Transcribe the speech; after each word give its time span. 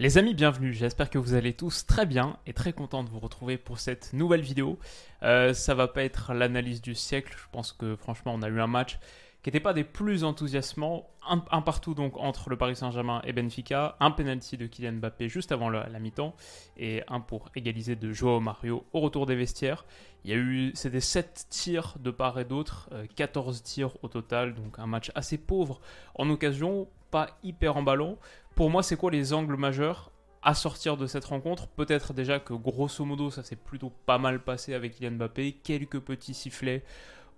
Les 0.00 0.18
amis, 0.18 0.34
bienvenue. 0.34 0.72
J'espère 0.72 1.08
que 1.08 1.18
vous 1.18 1.34
allez 1.34 1.52
tous 1.52 1.86
très 1.86 2.04
bien 2.04 2.36
et 2.46 2.52
très 2.52 2.72
content 2.72 3.04
de 3.04 3.10
vous 3.10 3.20
retrouver 3.20 3.56
pour 3.56 3.78
cette 3.78 4.12
nouvelle 4.12 4.40
vidéo. 4.40 4.76
Euh, 5.22 5.54
ça 5.54 5.76
va 5.76 5.86
pas 5.86 6.02
être 6.02 6.34
l'analyse 6.34 6.82
du 6.82 6.96
siècle. 6.96 7.32
Je 7.36 7.44
pense 7.52 7.72
que 7.72 7.94
franchement, 7.94 8.34
on 8.34 8.42
a 8.42 8.48
eu 8.48 8.60
un 8.60 8.66
match 8.66 8.98
qui 9.46 9.50
n'était 9.50 9.60
pas 9.60 9.74
des 9.74 9.84
plus 9.84 10.24
enthousiasmants. 10.24 11.08
Un, 11.28 11.38
partout 11.62 11.94
donc 11.94 12.16
entre 12.16 12.50
le 12.50 12.56
Paris 12.56 12.74
Saint-Germain 12.74 13.22
et 13.22 13.32
Benfica, 13.32 13.94
un 14.00 14.10
penalty 14.10 14.56
de 14.56 14.66
Kylian 14.66 14.94
Mbappé 14.94 15.28
juste 15.28 15.52
avant 15.52 15.70
la, 15.70 15.86
mi-temps 16.00 16.34
et 16.76 17.04
un 17.06 17.20
pour 17.20 17.48
égaliser 17.54 17.94
de 17.94 18.12
Joao 18.12 18.40
Mario 18.40 18.84
au 18.92 18.98
retour 18.98 19.24
des 19.24 19.36
vestiaires. 19.36 19.84
Il 20.24 20.32
y 20.32 20.34
a 20.34 20.36
eu, 20.36 20.72
c'était 20.74 21.00
7 21.00 21.46
tirs 21.48 21.94
de 22.00 22.10
part 22.10 22.40
et 22.40 22.44
d'autre, 22.44 22.90
14 23.14 23.58
euh, 23.58 23.62
tirs 23.62 23.96
au 24.02 24.08
total, 24.08 24.52
donc 24.52 24.80
un 24.80 24.88
match 24.88 25.12
assez 25.14 25.38
pauvre 25.38 25.80
en 26.16 26.28
occasion, 26.28 26.88
pas 27.12 27.38
hyper 27.44 27.76
en 27.76 27.84
ballon. 27.84 28.18
Pour 28.56 28.68
moi, 28.68 28.82
c'est 28.82 28.96
quoi 28.96 29.12
les 29.12 29.32
angles 29.32 29.56
majeurs 29.56 30.10
à 30.42 30.54
sortir 30.54 30.96
de 30.96 31.06
cette 31.06 31.24
rencontre? 31.24 31.68
Peut-être 31.68 32.14
déjà 32.14 32.40
que 32.40 32.52
grosso 32.52 33.04
modo 33.04 33.30
ça 33.30 33.44
s'est 33.44 33.54
plutôt 33.54 33.92
pas 34.06 34.18
mal 34.18 34.42
passé 34.42 34.74
avec 34.74 34.96
Kylian 34.96 35.12
Mbappé, 35.12 35.52
quelques 35.62 36.00
petits 36.00 36.34
sifflets 36.34 36.82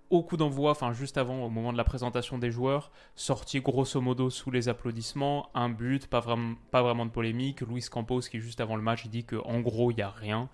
au 0.09 0.23
coup 0.23 0.37
d'envoi, 0.37 0.71
enfin 0.71 0.93
juste 0.93 1.17
avant, 1.17 1.43
au 1.43 1.49
moment 1.49 1.71
de 1.71 1.77
la 1.77 1.83
présentation 1.83 2.37
des 2.37 2.51
joueurs, 2.51 2.91
sorti 3.15 3.61
grosso 3.61 4.01
modo 4.01 4.29
sous 4.29 4.51
les 4.51 4.69
applaudissements, 4.69 5.49
un 5.53 5.69
but, 5.69 6.07
pas 6.07 6.19
vraiment, 6.19 7.05
de 7.05 7.11
polémique. 7.11 7.61
Luis 7.61 7.85
Campos 7.89 8.21
qui 8.21 8.39
juste 8.39 8.61
avant 8.61 8.75
le 8.75 8.81
match 8.81 9.07
dit 9.07 9.23
que 9.23 9.35
en 9.35 9.59
gros 9.59 9.91
il 9.91 9.95
n'y 9.95 10.01
a 10.01 10.09
rien. 10.09 10.49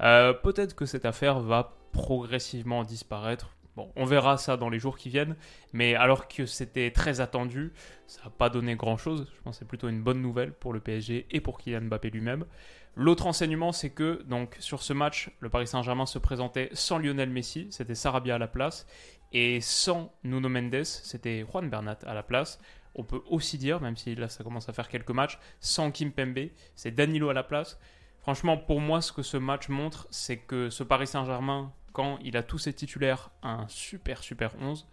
Euh, 0.00 0.32
peut-être 0.32 0.74
que 0.74 0.86
cette 0.86 1.04
affaire 1.04 1.40
va 1.40 1.76
progressivement 1.92 2.84
disparaître. 2.84 3.55
Bon, 3.76 3.92
on 3.94 4.06
verra 4.06 4.38
ça 4.38 4.56
dans 4.56 4.70
les 4.70 4.78
jours 4.78 4.96
qui 4.96 5.10
viennent, 5.10 5.36
mais 5.74 5.94
alors 5.94 6.28
que 6.28 6.46
c'était 6.46 6.90
très 6.90 7.20
attendu, 7.20 7.74
ça 8.06 8.22
n'a 8.24 8.30
pas 8.30 8.48
donné 8.48 8.74
grand-chose. 8.74 9.26
Je 9.36 9.42
pense 9.42 9.56
que 9.56 9.58
c'est 9.58 9.68
plutôt 9.68 9.88
une 9.88 10.02
bonne 10.02 10.22
nouvelle 10.22 10.52
pour 10.52 10.72
le 10.72 10.80
PSG 10.80 11.26
et 11.30 11.40
pour 11.42 11.58
Kylian 11.58 11.82
Mbappé 11.82 12.08
lui-même. 12.08 12.46
L'autre 12.94 13.26
enseignement, 13.26 13.72
c'est 13.72 13.90
que 13.90 14.22
donc 14.22 14.56
sur 14.60 14.82
ce 14.82 14.94
match, 14.94 15.30
le 15.40 15.50
Paris 15.50 15.66
Saint-Germain 15.66 16.06
se 16.06 16.18
présentait 16.18 16.70
sans 16.72 16.96
Lionel 16.96 17.28
Messi, 17.28 17.66
c'était 17.70 17.94
Sarabia 17.94 18.36
à 18.36 18.38
la 18.38 18.48
place, 18.48 18.86
et 19.32 19.60
sans 19.60 20.10
Nuno 20.24 20.48
Mendes, 20.48 20.84
c'était 20.84 21.44
Juan 21.44 21.68
Bernat 21.68 21.98
à 22.06 22.14
la 22.14 22.22
place. 22.22 22.58
On 22.94 23.04
peut 23.04 23.20
aussi 23.28 23.58
dire, 23.58 23.82
même 23.82 23.98
si 23.98 24.14
là 24.14 24.30
ça 24.30 24.42
commence 24.42 24.70
à 24.70 24.72
faire 24.72 24.88
quelques 24.88 25.10
matchs, 25.10 25.38
sans 25.60 25.90
Kim 25.90 26.12
Pembe, 26.12 26.48
c'est 26.74 26.92
Danilo 26.92 27.28
à 27.28 27.34
la 27.34 27.42
place. 27.42 27.78
Franchement, 28.20 28.56
pour 28.56 28.80
moi, 28.80 29.02
ce 29.02 29.12
que 29.12 29.22
ce 29.22 29.36
match 29.36 29.68
montre, 29.68 30.08
c'est 30.10 30.38
que 30.38 30.70
ce 30.70 30.82
Paris 30.82 31.06
Saint-Germain, 31.06 31.72
quand 31.96 32.18
il 32.22 32.36
a 32.36 32.42
tous 32.42 32.58
ses 32.58 32.74
titulaires, 32.74 33.30
un 33.42 33.66
super 33.68 34.22
super 34.22 34.54
11, 34.60 34.86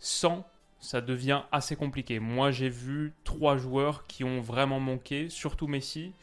sans 0.00 0.44
ça 0.80 1.00
devient 1.00 1.42
assez 1.52 1.76
compliqué. 1.76 2.18
Moi, 2.18 2.50
j'ai 2.50 2.68
vu 2.68 3.14
trois 3.22 3.56
joueurs 3.56 4.08
qui 4.08 4.24
ont 4.24 4.40
vraiment 4.40 4.80
manqué, 4.80 5.28
surtout 5.28 5.68
Messi. 5.68 6.14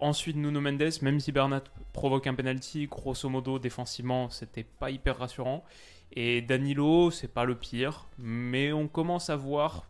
Ensuite, 0.00 0.34
Nuno 0.34 0.60
Mendes, 0.60 0.90
même 1.02 1.20
si 1.20 1.30
Bernat 1.30 1.62
provoque 1.92 2.26
un 2.26 2.34
penalty, 2.34 2.88
grosso 2.88 3.28
modo, 3.28 3.60
défensivement, 3.60 4.28
c'était 4.28 4.64
pas 4.64 4.90
hyper 4.90 5.18
rassurant. 5.18 5.64
Et 6.10 6.42
Danilo, 6.42 7.12
c'est 7.12 7.32
pas 7.32 7.44
le 7.44 7.54
pire, 7.54 8.08
mais 8.18 8.72
on 8.72 8.88
commence 8.88 9.30
à 9.30 9.36
voir 9.36 9.88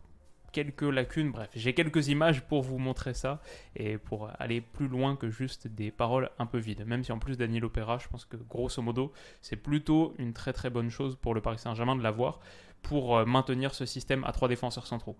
quelques 0.51 0.81
lacunes. 0.81 1.31
Bref, 1.31 1.49
j'ai 1.55 1.73
quelques 1.73 2.07
images 2.07 2.41
pour 2.41 2.61
vous 2.61 2.77
montrer 2.77 3.13
ça 3.13 3.41
et 3.75 3.97
pour 3.97 4.29
aller 4.39 4.61
plus 4.61 4.87
loin 4.87 5.15
que 5.15 5.29
juste 5.29 5.67
des 5.67 5.91
paroles 5.91 6.29
un 6.39 6.45
peu 6.45 6.57
vides. 6.57 6.85
Même 6.85 7.03
si 7.03 7.11
en 7.11 7.19
plus 7.19 7.37
Danilo 7.37 7.69
Pera, 7.69 7.97
je 7.97 8.07
pense 8.07 8.25
que 8.25 8.37
grosso 8.37 8.81
modo, 8.81 9.11
c'est 9.41 9.55
plutôt 9.55 10.13
une 10.17 10.33
très 10.33 10.53
très 10.53 10.69
bonne 10.69 10.89
chose 10.89 11.15
pour 11.15 11.33
le 11.33 11.41
Paris 11.41 11.59
Saint-Germain 11.59 11.95
de 11.95 12.03
l'avoir 12.03 12.39
pour 12.81 13.17
euh, 13.17 13.25
maintenir 13.25 13.73
ce 13.73 13.85
système 13.85 14.23
à 14.23 14.31
trois 14.31 14.47
défenseurs 14.47 14.87
centraux. 14.87 15.17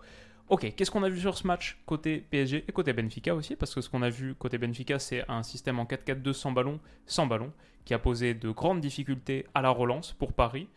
Ok, 0.49 0.73
qu'est-ce 0.75 0.91
qu'on 0.91 1.03
a 1.03 1.09
vu 1.09 1.19
sur 1.19 1.37
ce 1.37 1.47
match 1.47 1.79
côté 1.85 2.25
PSG 2.29 2.65
et 2.67 2.71
côté 2.73 2.91
Benfica 2.91 3.33
aussi? 3.33 3.55
Parce 3.55 3.73
que 3.73 3.81
ce 3.81 3.89
qu'on 3.89 4.01
a 4.01 4.09
vu 4.09 4.35
côté 4.35 4.57
Benfica, 4.57 4.99
c'est 4.99 5.23
un 5.29 5.43
système 5.43 5.79
en 5.79 5.85
4-4-2 5.85 6.33
sans 6.33 6.51
ballon, 6.51 6.79
sans 7.05 7.25
ballon, 7.25 7.53
qui 7.85 7.93
a 7.93 7.99
posé 7.99 8.33
de 8.33 8.49
grandes 8.49 8.81
difficultés 8.81 9.45
à 9.53 9.61
la 9.61 9.69
relance 9.69 10.11
pour 10.11 10.33
Paris. 10.33 10.67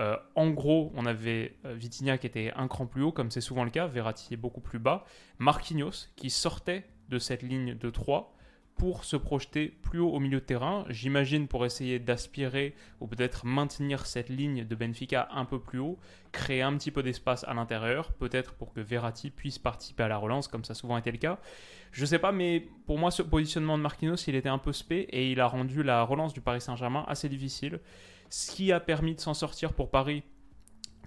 Euh, 0.00 0.16
en 0.34 0.50
gros, 0.50 0.92
on 0.96 1.04
avait 1.04 1.56
euh, 1.66 1.74
Vitinha 1.74 2.16
qui 2.18 2.26
était 2.26 2.52
un 2.56 2.68
cran 2.68 2.86
plus 2.86 3.02
haut, 3.02 3.12
comme 3.12 3.30
c'est 3.30 3.42
souvent 3.42 3.64
le 3.64 3.70
cas, 3.70 3.86
Verratti 3.86 4.32
est 4.32 4.38
beaucoup 4.38 4.62
plus 4.62 4.78
bas, 4.78 5.04
Marquinhos 5.38 6.08
qui 6.16 6.30
sortait 6.30 6.84
de 7.10 7.18
cette 7.18 7.42
ligne 7.42 7.74
de 7.74 7.90
3 7.90 8.34
pour 8.76 9.04
se 9.04 9.16
projeter 9.16 9.68
plus 9.68 9.98
haut 9.98 10.08
au 10.08 10.20
milieu 10.20 10.40
de 10.40 10.44
terrain. 10.44 10.86
J'imagine 10.88 11.48
pour 11.48 11.66
essayer 11.66 11.98
d'aspirer 11.98 12.74
ou 13.00 13.06
peut-être 13.06 13.44
maintenir 13.44 14.06
cette 14.06 14.30
ligne 14.30 14.64
de 14.64 14.74
Benfica 14.74 15.28
un 15.32 15.44
peu 15.44 15.60
plus 15.60 15.80
haut, 15.80 15.98
créer 16.32 16.62
un 16.62 16.74
petit 16.78 16.90
peu 16.90 17.02
d'espace 17.02 17.44
à 17.44 17.52
l'intérieur, 17.52 18.12
peut-être 18.14 18.54
pour 18.54 18.72
que 18.72 18.80
Verratti 18.80 19.28
puisse 19.28 19.58
participer 19.58 20.04
à 20.04 20.08
la 20.08 20.16
relance, 20.16 20.48
comme 20.48 20.64
ça 20.64 20.72
a 20.72 20.74
souvent 20.74 20.96
été 20.96 21.12
le 21.12 21.18
cas. 21.18 21.38
Je 21.92 22.06
sais 22.06 22.18
pas, 22.18 22.32
mais 22.32 22.68
pour 22.86 22.96
moi, 22.96 23.10
ce 23.10 23.20
positionnement 23.20 23.76
de 23.76 23.82
Marquinhos, 23.82 24.16
il 24.28 24.34
était 24.34 24.48
un 24.48 24.56
peu 24.56 24.72
spé 24.72 25.00
et 25.10 25.30
il 25.30 25.40
a 25.40 25.46
rendu 25.46 25.82
la 25.82 26.02
relance 26.02 26.32
du 26.32 26.40
Paris 26.40 26.62
Saint-Germain 26.62 27.04
assez 27.06 27.28
difficile. 27.28 27.80
Ce 28.30 28.50
qui 28.50 28.72
a 28.72 28.80
permis 28.80 29.14
de 29.14 29.20
s'en 29.20 29.34
sortir 29.34 29.74
pour 29.74 29.90
Paris 29.90 30.22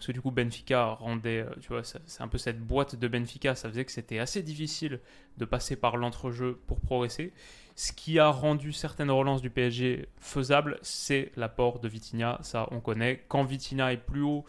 parce 0.04 0.08
que 0.08 0.12
du 0.12 0.22
coup 0.22 0.32
Benfica 0.32 0.86
rendait, 0.96 1.42
euh, 1.42 1.56
tu 1.62 1.70
vois, 1.70 1.82
c'est 1.84 2.22
un 2.22 2.28
peu 2.28 2.38
cette 2.38 2.60
boîte 2.60 2.98
de 2.98 3.08
Benfica, 3.08 3.56
ça 3.56 3.70
faisait 3.70 3.86
que 3.86 3.92
c'était 3.94 4.20
assez 4.20 4.44
difficile 4.44 5.00
de 5.38 5.46
passer 5.46 5.78
par 5.78 5.96
l'entrejeu 5.96 6.60
pour 6.68 6.82
progresser. 6.82 7.32
Ce 7.76 7.94
qui 7.94 8.20
a 8.20 8.30
rendu 8.30 8.74
certaines 8.74 9.12
relances 9.12 9.42
du 9.42 9.50
PSG 9.50 10.10
faisables, 10.18 10.78
c'est 10.82 11.32
l'apport 11.38 11.80
de 11.80 11.88
Vitinha. 11.88 12.38
Ça, 12.42 12.68
on 12.72 12.82
connaît. 12.82 13.24
Quand 13.30 13.46
Vitinha 13.46 13.94
est 13.94 13.98
plus 13.98 14.22
haut, 14.22 14.44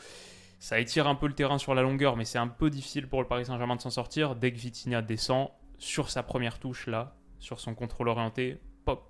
ça 0.59 0.81
étire 0.81 1.07
un 1.07 1.15
peu 1.15 1.29
le 1.29 1.35
terrain 1.35 1.59
sur 1.59 1.75
la 1.75 1.83
longueur, 1.83 2.17
mais 2.17 2.25
c'est 2.25 2.39
un 2.39 2.49
peu 2.49 2.69
difficile 2.69 3.07
pour 3.07 3.23
le 3.23 3.29
Paris 3.29 3.47
Saint-Germain 3.47 3.77
de 3.77 3.81
s'en 3.81 3.91
sortir. 3.91 4.35
Dès 4.35 4.53
que 4.53 4.59
Vitinha 4.59 5.03
descend, 5.03 5.51
sur 5.79 6.11
sa 6.11 6.23
première 6.23 6.59
touche, 6.59 6.89
là, 6.89 7.15
sur 7.39 7.61
son 7.61 7.75
contrôle 7.75 8.09
orienté, 8.09 8.59
pop. 8.85 9.09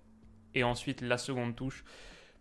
Et 0.55 0.63
ensuite, 0.63 1.01
la 1.01 1.17
seconde 1.17 1.57
touche 1.57 1.85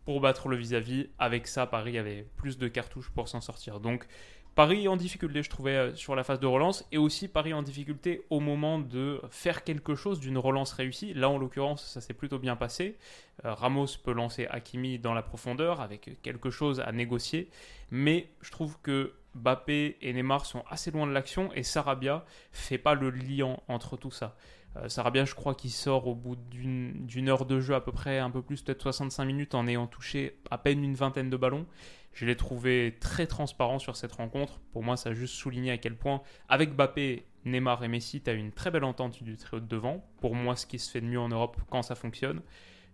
pour 0.06 0.22
battre 0.22 0.48
le 0.50 0.56
vis-à-vis. 0.56 1.04
-vis. 1.04 1.10
Avec 1.20 1.48
ça, 1.48 1.66
Paris 1.66 1.98
avait 1.98 2.28
plus 2.38 2.58
de 2.58 2.68
cartouches 2.68 3.10
pour 3.10 3.28
s'en 3.28 3.42
sortir. 3.42 3.80
Donc, 3.80 4.08
Paris 4.56 4.88
en 4.88 4.98
difficulté, 4.98 5.42
je 5.42 5.50
trouvais, 5.50 5.76
euh, 5.76 5.96
sur 5.96 6.16
la 6.16 6.24
phase 6.24 6.40
de 6.40 6.46
relance, 6.46 6.86
et 6.92 7.00
aussi 7.00 7.28
Paris 7.28 7.54
en 7.54 7.64
difficulté 7.64 8.24
au 8.30 8.40
moment 8.40 8.78
de 8.78 9.20
faire 9.32 9.64
quelque 9.64 9.96
chose 9.96 10.20
d'une 10.20 10.38
relance 10.38 10.74
réussie. 10.74 11.14
Là, 11.16 11.30
en 11.30 11.40
l'occurrence, 11.40 11.84
ça 11.84 12.02
s'est 12.02 12.14
plutôt 12.14 12.38
bien 12.38 12.56
passé. 12.56 12.98
Euh, 13.46 13.54
Ramos 13.56 13.88
peut 14.04 14.14
lancer 14.14 14.46
Hakimi 14.46 15.00
dans 15.00 15.16
la 15.16 15.24
profondeur 15.24 15.82
avec 15.82 16.22
quelque 16.22 16.52
chose 16.52 16.82
à 16.82 16.92
négocier, 16.92 17.50
mais 17.90 18.30
je 18.42 18.52
trouve 18.52 18.78
que 18.84 19.14
Bappé 19.34 19.98
et 20.02 20.14
Neymar 20.14 20.46
sont 20.46 20.64
assez 20.70 20.92
loin 20.92 21.08
de 21.08 21.12
l'action 21.12 21.52
et 21.54 21.64
Sarabia 21.64 22.24
fait 22.52 22.78
pas 22.78 22.94
le 22.94 23.10
lien 23.10 23.58
entre 23.68 23.98
tout 23.98 24.12
ça. 24.12 24.36
Euh, 24.78 24.90
Sarabia, 24.90 25.26
je 25.26 25.36
crois 25.36 25.56
qu'il 25.56 25.72
sort 25.72 26.08
au 26.08 26.16
bout 26.16 26.36
d'une 26.36 27.30
heure 27.30 27.46
de 27.46 27.60
jeu 27.60 27.76
à 27.76 27.82
peu 27.82 27.92
près, 27.92 28.20
un 28.20 28.32
peu 28.32 28.42
plus, 28.42 28.62
peut-être 28.62 28.82
65 28.82 29.26
minutes, 29.26 29.56
en 29.56 29.68
ayant 29.68 29.88
touché 29.88 30.40
à 30.50 30.58
peine 30.58 30.84
une 30.84 30.96
vingtaine 30.96 31.30
de 31.30 31.38
ballons. 31.38 31.66
Je 32.14 32.26
l'ai 32.26 32.36
trouvé 32.36 32.98
très 33.00 33.28
transparent 33.28 33.80
sur 33.80 33.96
cette 33.96 34.14
rencontre. 34.14 34.60
Pour 34.72 34.84
moi, 34.84 34.98
ça 34.98 35.10
a 35.10 35.14
juste 35.14 35.36
souligné 35.36 35.72
à 35.72 35.78
quel 35.78 35.96
point, 35.96 36.22
avec 36.48 36.76
Mbappé, 36.76 37.26
Neymar 37.46 37.84
et 37.84 37.88
Messi, 37.88 38.22
tu 38.22 38.30
as 38.30 38.34
une 38.34 38.52
très 38.52 38.72
belle 38.72 38.84
entente 38.84 39.22
du 39.24 39.36
trio 39.36 39.60
de 39.60 39.66
devant. 39.66 40.06
Pour 40.22 40.36
moi, 40.36 40.56
ce 40.56 40.66
qui 40.66 40.80
se 40.80 40.90
fait 40.90 41.02
de 41.02 41.08
mieux 41.08 41.20
en 41.20 41.30
Europe 41.30 41.58
quand 41.70 41.82
ça 41.82 41.96
fonctionne. 41.96 42.42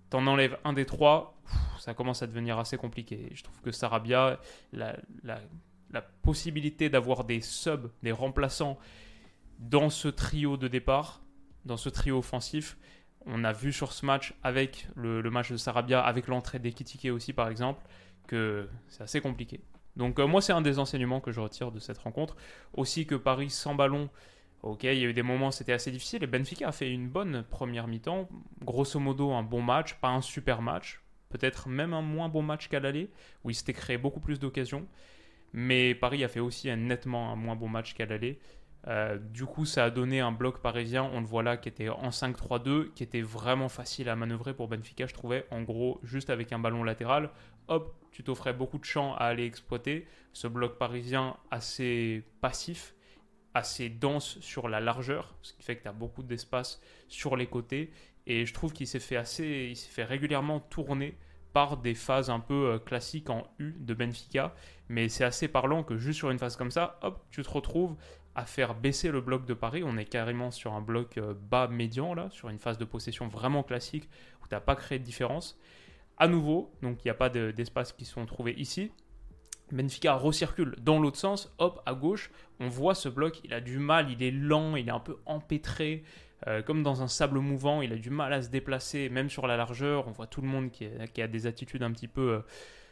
T'en 0.10 0.26
enlèves 0.26 0.58
un 0.64 0.74
des 0.74 0.86
trois, 0.86 1.40
ça 1.80 1.94
commence 1.94 2.24
à 2.24 2.28
devenir 2.28 2.58
assez 2.58 2.78
compliqué. 2.78 3.30
Je 3.34 3.44
trouve 3.44 3.62
que 3.62 3.72
Sarabia, 3.72 4.40
la, 4.74 4.96
la 5.92 6.02
possibilité 6.02 6.90
d'avoir 6.90 7.24
des 7.24 7.42
subs, 7.42 7.92
des 8.02 8.12
remplaçants 8.12 8.78
dans 9.60 9.90
ce 9.90 10.08
trio 10.08 10.58
de 10.58 10.68
départ, 10.68 11.22
dans 11.66 11.78
ce 11.78 11.90
trio 11.90 12.18
offensif, 12.18 12.78
on 13.26 13.44
a 13.44 13.52
vu 13.52 13.72
sur 13.74 13.92
ce 13.92 14.06
match 14.06 14.34
avec 14.44 14.88
le, 14.96 15.22
match 15.30 15.52
de 15.52 15.58
Sarabia, 15.58 16.02
avec 16.02 16.28
l'entrée 16.28 16.60
d'Ekitike 16.60 17.06
aussi 17.12 17.34
par 17.34 17.50
exemple, 17.50 17.86
que 18.28 18.70
c'est 18.88 19.04
assez 19.04 19.22
compliqué. 19.22 19.60
Donc 19.96 20.20
euh, 20.20 20.28
moi, 20.28 20.42
c'est 20.42 20.54
un 20.54 20.62
des 20.62 20.80
enseignements 20.80 21.20
que 21.20 21.32
je 21.32 21.40
retire 21.40 21.72
de 21.72 21.80
cette 21.80 21.98
rencontre. 21.98 22.36
Aussi 22.74 23.06
que 23.06 23.16
Paris 23.16 23.50
sans 23.50 23.76
ballon, 23.76 24.10
ok, 24.64 24.84
il 24.84 25.00
y 25.00 25.06
a 25.06 25.10
eu 25.10 25.14
des 25.14 25.24
moments 25.24 25.52
c'était 25.52 25.74
assez 25.74 25.92
difficile 25.92 26.24
et 26.24 26.28
Benfica 26.28 26.68
a 26.68 26.72
fait 26.72 26.90
une 26.92 27.10
bonne 27.10 27.44
première 27.50 27.88
mi-temps. 27.88 28.30
Grosso 28.64 29.00
modo, 29.00 29.32
un 29.32 29.44
bon 29.44 29.62
match, 29.62 29.96
pas 29.96 30.10
un 30.10 30.22
super 30.22 30.62
match. 30.62 31.02
Peut-être 31.30 31.70
même 31.70 31.94
un 31.94 32.02
moins 32.02 32.30
bon 32.30 32.42
match 32.42 32.70
qu'à 32.70 32.80
l'aller, 32.80 33.12
où 33.44 33.52
il 33.52 33.56
s'était 33.56 33.74
créé 33.74 33.98
beaucoup 33.98 34.20
plus 34.20 34.40
d'occasions. 34.40 34.88
Mais 35.54 35.96
Paris 35.96 36.24
a 36.24 36.28
fait 36.28 36.40
aussi 36.40 36.70
un, 36.70 36.76
nettement 36.76 37.32
un 37.32 37.36
moins 37.36 37.56
bon 37.56 37.68
match 37.68 37.94
qu'à 37.94 38.06
l'aller. 38.06 38.40
Euh, 38.88 39.18
du 39.18 39.46
coup, 39.46 39.66
ça 39.66 39.86
a 39.86 39.90
donné 39.90 40.20
un 40.20 40.32
bloc 40.32 40.62
parisien, 40.62 41.04
on 41.14 41.20
le 41.20 41.26
voit 41.26 41.44
là, 41.44 41.58
qui 41.58 41.70
était 41.70 41.90
en 41.90 42.10
5-3-2, 42.10 42.94
qui 42.94 43.04
était 43.04 43.22
vraiment 43.22 43.70
facile 43.70 44.10
à 44.10 44.16
manœuvrer 44.16 44.54
pour 44.54 44.68
Benfica, 44.68 45.06
je 45.06 45.14
trouvais. 45.14 45.46
En 45.52 45.62
gros, 45.62 46.00
juste 46.04 46.30
avec 46.30 46.54
un 46.54 46.60
ballon 46.60 46.84
latéral, 46.84 47.30
hop, 47.68 47.96
tu 48.12 48.24
t'offrais 48.24 48.54
beaucoup 48.54 48.78
de 48.78 48.86
champs 48.86 49.16
à 49.16 49.26
aller 49.26 49.46
exploiter. 49.46 50.08
Ce 50.34 50.48
bloc 50.48 50.78
parisien 50.78 51.36
assez 51.52 52.24
passif, 52.42 52.96
assez 53.54 53.90
dense 53.90 54.40
sur 54.40 54.70
la 54.70 54.80
largeur, 54.80 55.36
ce 55.42 55.54
qui 55.54 55.64
fait 55.64 55.76
que 55.76 55.84
tu 55.84 55.90
as 55.90 55.94
beaucoup 55.94 56.24
d'espace 56.24 56.82
sur 57.08 57.36
les 57.36 57.48
côtés. 57.48 57.92
Et 58.28 58.46
je 58.46 58.54
trouve 58.54 58.74
qu'il 58.74 58.88
s'est 58.88 59.00
fait 59.00 59.18
assez, 59.18 59.68
il 59.72 59.76
s'est 59.76 59.90
fait 59.90 60.04
régulièrement 60.04 60.60
tourner 60.60 61.18
par 61.54 61.78
des 61.78 61.96
phases 61.96 62.30
un 62.30 62.40
peu 62.40 62.74
euh, 62.74 62.80
classiques 62.80 63.30
en 63.30 63.44
U 63.58 63.74
de 63.80 63.94
Benfica. 63.94 64.54
Mais 64.88 65.10
c'est 65.10 65.24
assez 65.24 65.48
parlant 65.48 65.84
que 65.84 65.98
juste 65.98 66.20
sur 66.20 66.30
une 66.32 66.40
phase 66.40 66.56
comme 66.56 66.72
ça, 66.72 67.00
hop, 67.02 67.26
tu 67.32 67.42
te 67.42 67.50
retrouves 67.50 67.96
à 68.36 68.46
faire 68.46 68.76
baisser 68.76 69.12
le 69.12 69.22
bloc 69.22 69.46
de 69.46 69.54
Paris. 69.54 69.84
On 69.86 69.98
est 69.98 70.06
carrément 70.06 70.52
sur 70.52 70.74
un 70.74 70.82
bloc 70.82 71.18
euh, 71.18 71.34
bas 71.34 71.68
médian, 71.68 72.14
là, 72.14 72.30
sur 72.32 72.50
une 72.50 72.60
phase 72.60 72.78
de 72.78 72.86
possession 72.86 73.28
vraiment 73.28 73.64
classique 73.64 74.10
où 74.44 74.48
tu 74.48 74.56
n'as 74.56 74.62
pas 74.62 74.76
créé 74.76 75.00
de 75.00 75.04
différence. 75.04 75.60
À 76.18 76.28
nouveau, 76.28 76.74
donc 76.82 77.04
il 77.04 77.08
n'y 77.08 77.12
a 77.12 77.16
pas 77.16 77.30
d'espace 77.30 77.94
qui 77.94 78.06
sont 78.06 78.26
trouvés 78.26 78.54
ici. 78.58 78.92
Benfica 79.72 80.16
recircule 80.16 80.76
dans 80.82 81.00
l'autre 81.00 81.18
sens, 81.18 81.54
hop, 81.60 81.82
à 81.86 81.94
gauche, 81.94 82.32
on 82.60 82.68
voit 82.68 82.96
ce 82.96 83.08
bloc, 83.08 83.40
il 83.44 83.54
a 83.54 83.62
du 83.62 83.78
mal, 83.78 84.12
il 84.12 84.24
est 84.24 84.32
lent, 84.32 84.76
il 84.76 84.90
est 84.90 84.92
un 84.92 85.00
peu 85.00 85.18
empêtré, 85.26 86.04
euh, 86.48 86.62
comme 86.62 86.84
dans 86.84 87.02
un 87.02 87.08
sable 87.08 87.40
mouvant, 87.40 87.82
il 87.82 87.94
a 87.94 87.98
du 87.98 88.10
mal 88.10 88.34
à 88.34 88.42
se 88.42 88.50
déplacer, 88.50 89.10
même 89.10 89.30
sur 89.30 89.48
la 89.48 89.58
largeur, 89.58 90.08
on 90.08 90.12
voit 90.12 90.28
tout 90.28 90.42
le 90.42 90.48
monde 90.48 90.72
qui, 90.72 90.86
a 91.22 91.28
des 91.28 91.48
attitudes 91.48 91.84
un 91.84 91.92
petit 91.92 92.08
peu 92.08 92.34
euh, 92.34 92.40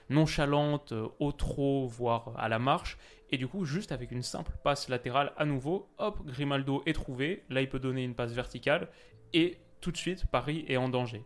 nonchalantes, 0.09 0.91
euh, 0.91 1.07
au 1.19 1.31
trot, 1.31 1.87
voire 1.87 2.33
à 2.37 2.49
la 2.49 2.59
marche, 2.59 2.97
et 3.29 3.37
du 3.37 3.47
coup, 3.47 3.65
juste 3.65 3.91
avec 3.91 4.11
une 4.11 4.23
simple 4.23 4.53
passe 4.63 4.89
latérale 4.89 5.33
à 5.37 5.45
nouveau, 5.45 5.89
hop, 5.97 6.25
Grimaldo 6.25 6.83
est 6.85 6.93
trouvé, 6.93 7.43
là 7.49 7.61
il 7.61 7.69
peut 7.69 7.79
donner 7.79 8.03
une 8.03 8.15
passe 8.15 8.31
verticale, 8.31 8.89
et 9.33 9.59
tout 9.81 9.91
de 9.91 9.97
suite, 9.97 10.25
Paris 10.27 10.65
est 10.67 10.77
en 10.77 10.89
danger. 10.89 11.23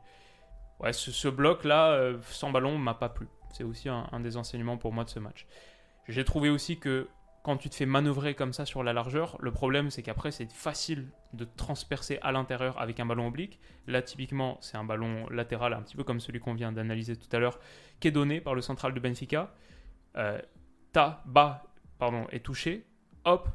Ouais, 0.79 0.93
ce, 0.93 1.27
bloc-là, 1.27 2.13
sans 2.31 2.49
ballon, 2.49 2.77
m'a 2.79 2.95
pas 2.95 3.09
plu. 3.09 3.27
C'est 3.51 3.63
aussi 3.63 3.87
un, 3.87 4.19
des 4.19 4.35
enseignements 4.35 4.77
pour 4.77 4.93
moi 4.93 5.03
de 5.03 5.09
ce 5.09 5.19
match. 5.19 5.45
J'ai 6.07 6.23
trouvé 6.23 6.49
aussi 6.49 6.79
que 6.79 7.07
quand 7.43 7.57
tu 7.57 7.69
te 7.69 7.75
fais 7.75 7.85
manœuvrer 7.85 8.35
comme 8.35 8.53
ça 8.53 8.65
sur 8.65 8.83
la 8.83 8.93
largeur, 8.93 9.37
le 9.39 9.51
problème 9.51 9.89
c'est 9.89 10.03
qu'après 10.03 10.31
c'est 10.31 10.51
facile 10.51 11.07
de 11.33 11.47
transpercer 11.57 12.19
à 12.21 12.31
l'intérieur 12.31 12.79
avec 12.79 12.99
un 12.99 13.05
ballon 13.05 13.27
oblique. 13.27 13.59
Là 13.87 14.01
typiquement 14.01 14.57
c'est 14.61 14.77
un 14.77 14.83
ballon 14.83 15.27
latéral 15.29 15.73
un 15.73 15.81
petit 15.81 15.95
peu 15.95 16.03
comme 16.03 16.19
celui 16.19 16.39
qu'on 16.39 16.53
vient 16.53 16.71
d'analyser 16.71 17.15
tout 17.15 17.35
à 17.35 17.39
l'heure 17.39 17.59
qui 17.99 18.07
est 18.07 18.11
donné 18.11 18.41
par 18.41 18.55
le 18.55 18.61
central 18.61 18.93
de 18.93 18.99
Benfica. 18.99 19.53
Euh, 20.17 20.39
ta, 20.91 21.23
bas, 21.25 21.63
pardon, 21.97 22.27
est 22.31 22.43
touché. 22.43 22.85
Hop, 23.23 23.47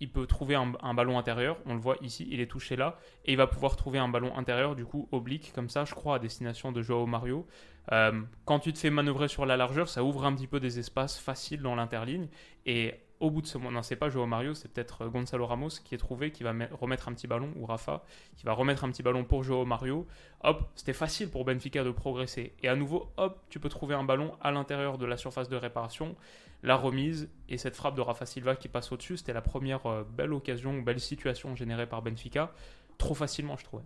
il 0.00 0.10
peut 0.10 0.26
trouver 0.26 0.56
un, 0.56 0.94
ballon 0.94 1.16
intérieur. 1.16 1.58
On 1.64 1.74
le 1.74 1.80
voit 1.80 1.96
ici, 2.00 2.26
il 2.28 2.40
est 2.40 2.50
touché 2.50 2.74
là. 2.74 2.98
Et 3.24 3.32
il 3.32 3.36
va 3.36 3.46
pouvoir 3.46 3.76
trouver 3.76 4.00
un 4.00 4.08
ballon 4.08 4.36
intérieur, 4.36 4.74
du 4.74 4.84
coup, 4.84 5.08
oblique, 5.12 5.52
comme 5.54 5.68
ça, 5.68 5.84
je 5.84 5.94
crois, 5.94 6.16
à 6.16 6.18
destination 6.18 6.72
de 6.72 6.82
Joao 6.82 7.06
Mario. 7.06 7.46
Euh, 7.92 8.20
quand 8.44 8.58
tu 8.58 8.72
te 8.72 8.80
fais 8.80 8.90
manœuvrer 8.90 9.28
sur 9.28 9.46
la 9.46 9.56
largeur, 9.56 9.88
ça 9.88 10.02
ouvre 10.02 10.24
un 10.24 10.34
petit 10.34 10.48
peu 10.48 10.58
des 10.58 10.80
espaces 10.80 11.20
faciles 11.20 11.62
dans 11.62 11.76
l'interligne. 11.76 12.26
Et 12.66 12.94
au 13.22 13.30
bout 13.30 13.40
de 13.40 13.46
ce 13.46 13.56
moment, 13.56 13.70
non, 13.70 13.82
c'est 13.82 13.96
pas 13.96 14.08
Joao 14.08 14.26
Mario, 14.26 14.52
c'est 14.52 14.68
peut-être 14.68 15.02
euh, 15.02 15.08
Gonzalo 15.08 15.46
Ramos 15.46 15.68
qui 15.84 15.94
est 15.94 15.98
trouvé, 15.98 16.32
qui 16.32 16.42
va 16.42 16.52
remettre 16.72 17.08
un 17.08 17.14
petit 17.14 17.28
ballon, 17.28 17.52
ou 17.56 17.64
Rafa, 17.64 18.02
qui 18.36 18.44
va 18.44 18.52
remettre 18.52 18.82
un 18.82 18.90
petit 18.90 19.04
ballon 19.04 19.24
pour 19.24 19.44
Joao 19.44 19.64
Mario. 19.64 20.08
Hop, 20.42 20.68
c'était 20.74 20.92
facile 20.92 21.30
pour 21.30 21.44
Benfica 21.44 21.84
de 21.84 21.92
progresser. 21.92 22.52
Et 22.64 22.68
à 22.68 22.74
nouveau, 22.74 23.12
hop, 23.16 23.40
tu 23.48 23.60
peux 23.60 23.68
trouver 23.68 23.94
un 23.94 24.02
ballon 24.02 24.36
à 24.40 24.50
l'intérieur 24.50 24.98
de 24.98 25.06
la 25.06 25.16
surface 25.16 25.48
de 25.48 25.54
réparation, 25.54 26.16
la 26.64 26.74
remise, 26.74 27.30
et 27.48 27.58
cette 27.58 27.76
frappe 27.76 27.94
de 27.94 28.00
Rafa 28.00 28.26
Silva 28.26 28.56
qui 28.56 28.66
passe 28.66 28.90
au-dessus, 28.90 29.16
c'était 29.16 29.32
la 29.32 29.40
première 29.40 29.86
euh, 29.86 30.02
belle 30.02 30.32
occasion, 30.32 30.82
belle 30.82 31.00
situation 31.00 31.54
générée 31.54 31.86
par 31.86 32.02
Benfica. 32.02 32.52
Trop 32.98 33.14
facilement, 33.14 33.56
je 33.56 33.64
trouvais. 33.64 33.84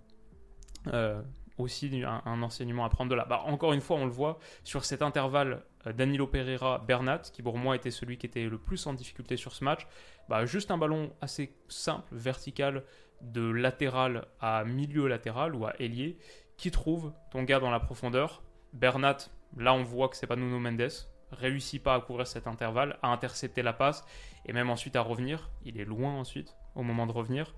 Euh, 0.94 1.20
aussi 1.58 2.02
un, 2.04 2.42
enseignement 2.42 2.84
à 2.84 2.88
prendre 2.88 3.10
de 3.10 3.14
là. 3.14 3.24
Bah, 3.24 3.42
encore 3.46 3.72
une 3.72 3.80
fois, 3.80 3.96
on 3.96 4.04
le 4.04 4.10
voit 4.10 4.38
sur 4.64 4.84
cet 4.84 5.02
intervalle 5.02 5.62
euh, 5.86 5.92
Danilo 5.92 6.26
Pereira 6.26 6.84
Bernat, 6.86 7.22
qui 7.32 7.42
pour 7.42 7.56
moi 7.56 7.76
était 7.76 7.90
celui 7.90 8.18
qui 8.18 8.26
était 8.26 8.44
le 8.44 8.58
plus 8.58 8.86
en 8.86 8.92
difficulté 8.92 9.36
sur 9.36 9.52
ce 9.52 9.64
match. 9.64 9.86
Bah, 10.28 10.44
juste 10.44 10.70
un 10.70 10.78
ballon 10.78 11.12
assez 11.20 11.54
simple, 11.68 12.08
vertical, 12.12 12.84
de 13.22 13.48
latéral 13.48 14.26
à 14.40 14.64
milieu 14.64 15.06
latéral 15.06 15.54
ou 15.54 15.66
à 15.66 15.74
ailier, 15.80 16.18
qui 16.56 16.70
trouve 16.70 17.12
ton 17.30 17.42
gars 17.42 17.60
dans 17.60 17.70
la 17.70 17.80
profondeur. 17.80 18.42
Bernat, 18.72 19.16
là 19.56 19.72
on 19.72 19.82
voit 19.82 20.08
que 20.08 20.16
c'est 20.16 20.26
pas 20.26 20.36
Nuno 20.36 20.58
Mendes, 20.58 20.90
réussit 21.32 21.82
pas 21.82 21.94
à 21.94 22.00
couvrir 22.00 22.26
cet 22.26 22.46
intervalle, 22.46 22.98
à 23.02 23.08
intercepter 23.08 23.62
la 23.62 23.72
passe 23.72 24.04
et 24.44 24.52
même 24.52 24.70
ensuite 24.70 24.96
à 24.96 25.00
revenir. 25.00 25.50
Il 25.64 25.80
est 25.80 25.84
loin 25.84 26.12
ensuite 26.12 26.54
au 26.74 26.82
moment 26.82 27.06
de 27.06 27.12
revenir. 27.12 27.54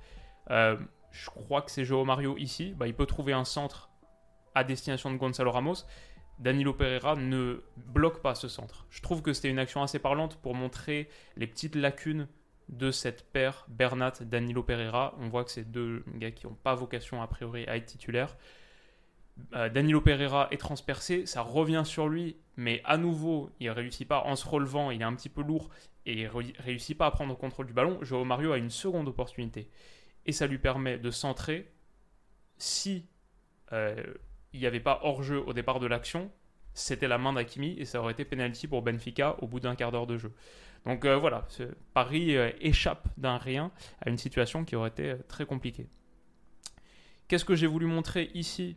Euh, 0.51 0.77
je 1.11 1.31
crois 1.31 1.63
que 1.63 1.71
c'est 1.71 1.85
Joao 1.85 2.05
Mario 2.05 2.37
ici. 2.39 2.75
Bah, 2.77 2.87
il 2.87 2.95
peut 2.95 3.07
trouver 3.07 3.33
un 3.33 3.45
centre 3.45 3.88
à 4.59 4.65
destination 4.65 5.11
de 5.11 5.17
Gonzalo 5.17 5.51
Ramos. 5.51 5.85
Danilo 6.39 6.73
Pereira 6.73 7.17
ne 7.17 7.63
bloque 7.77 8.21
pas 8.21 8.35
ce 8.35 8.49
centre. 8.49 8.87
Je 8.91 9.01
trouve 9.01 9.23
que 9.23 9.33
c'était 9.33 9.51
une 9.51 9.59
action 9.59 9.83
assez 9.83 9.99
parlante 9.99 10.37
pour 10.37 10.55
montrer 10.55 11.09
les 11.37 11.47
petites 11.47 11.75
lacunes 11.75 12.29
de 12.69 12.91
cette 12.91 13.31
paire 13.33 13.67
Bernat-Danilo 13.69 14.63
Pereira. 14.63 15.15
On 15.21 15.29
voit 15.29 15.45
que 15.45 15.51
c'est 15.51 15.71
deux 15.71 16.05
gars 16.15 16.31
qui 16.31 16.47
n'ont 16.47 16.55
pas 16.55 16.75
vocation 16.75 17.23
a 17.23 17.27
priori 17.27 17.65
à 17.67 17.77
être 17.77 17.87
titulaires. 17.87 18.37
Euh, 19.55 19.69
Danilo 19.69 20.01
Pereira 20.01 20.49
est 20.51 20.59
transpercé, 20.59 21.25
ça 21.25 21.43
revient 21.43 21.83
sur 21.85 22.09
lui, 22.09 22.37
mais 22.57 22.83
à 22.85 22.97
nouveau, 22.97 23.51
il 23.61 23.71
réussit 23.71 24.07
pas 24.07 24.23
en 24.25 24.35
se 24.35 24.47
relevant, 24.47 24.91
il 24.91 25.01
est 25.01 25.05
un 25.05 25.15
petit 25.15 25.29
peu 25.29 25.43
lourd 25.43 25.71
et 26.07 26.23
il 26.23 26.27
réussit 26.27 26.99
pas 26.99 27.07
à 27.07 27.11
prendre 27.13 27.31
le 27.31 27.37
contrôle 27.37 27.67
du 27.67 27.73
ballon. 27.73 27.99
Joao 28.03 28.25
Mario 28.25 28.53
a 28.53 28.59
une 28.59 28.71
seconde 28.71 29.07
opportunité 29.07 29.71
et 30.27 30.33
ça 30.33 30.49
lui 30.49 30.59
permet 30.59 30.99
de 30.99 31.11
centrer 31.13 31.73
si 32.59 33.07
euh, 33.73 34.03
il 34.53 34.61
n'y 34.61 34.67
avait 34.67 34.81
pas 34.81 35.01
hors-jeu 35.03 35.43
au 35.47 35.53
départ 35.53 35.81
de 35.81 35.87
l'action, 35.87 36.31
c'était 36.75 37.09
la 37.09 37.19
main 37.19 37.33
d'Akimi 37.33 37.75
et 37.79 37.85
ça 37.85 38.01
aurait 38.01 38.13
été 38.13 38.25
penalty 38.25 38.69
pour 38.69 38.83
Benfica 38.83 39.37
au 39.43 39.47
bout 39.47 39.61
d'un 39.61 39.75
quart 39.75 39.93
d'heure 39.93 40.07
de 40.07 40.17
jeu. 40.17 40.33
Donc 40.87 41.05
euh, 41.05 41.17
voilà, 41.17 41.47
Paris 41.93 42.37
euh, 42.37 42.51
échappe 42.61 43.09
d'un 43.17 43.37
rien 43.37 43.73
à 44.01 44.11
une 44.11 44.19
situation 44.19 44.65
qui 44.65 44.77
aurait 44.77 44.91
été 44.91 45.11
euh, 45.11 45.17
très 45.29 45.45
compliquée. 45.45 45.89
Qu'est-ce 47.27 47.45
que 47.45 47.57
j'ai 47.57 47.67
voulu 47.67 47.87
montrer 47.87 48.31
ici? 48.35 48.77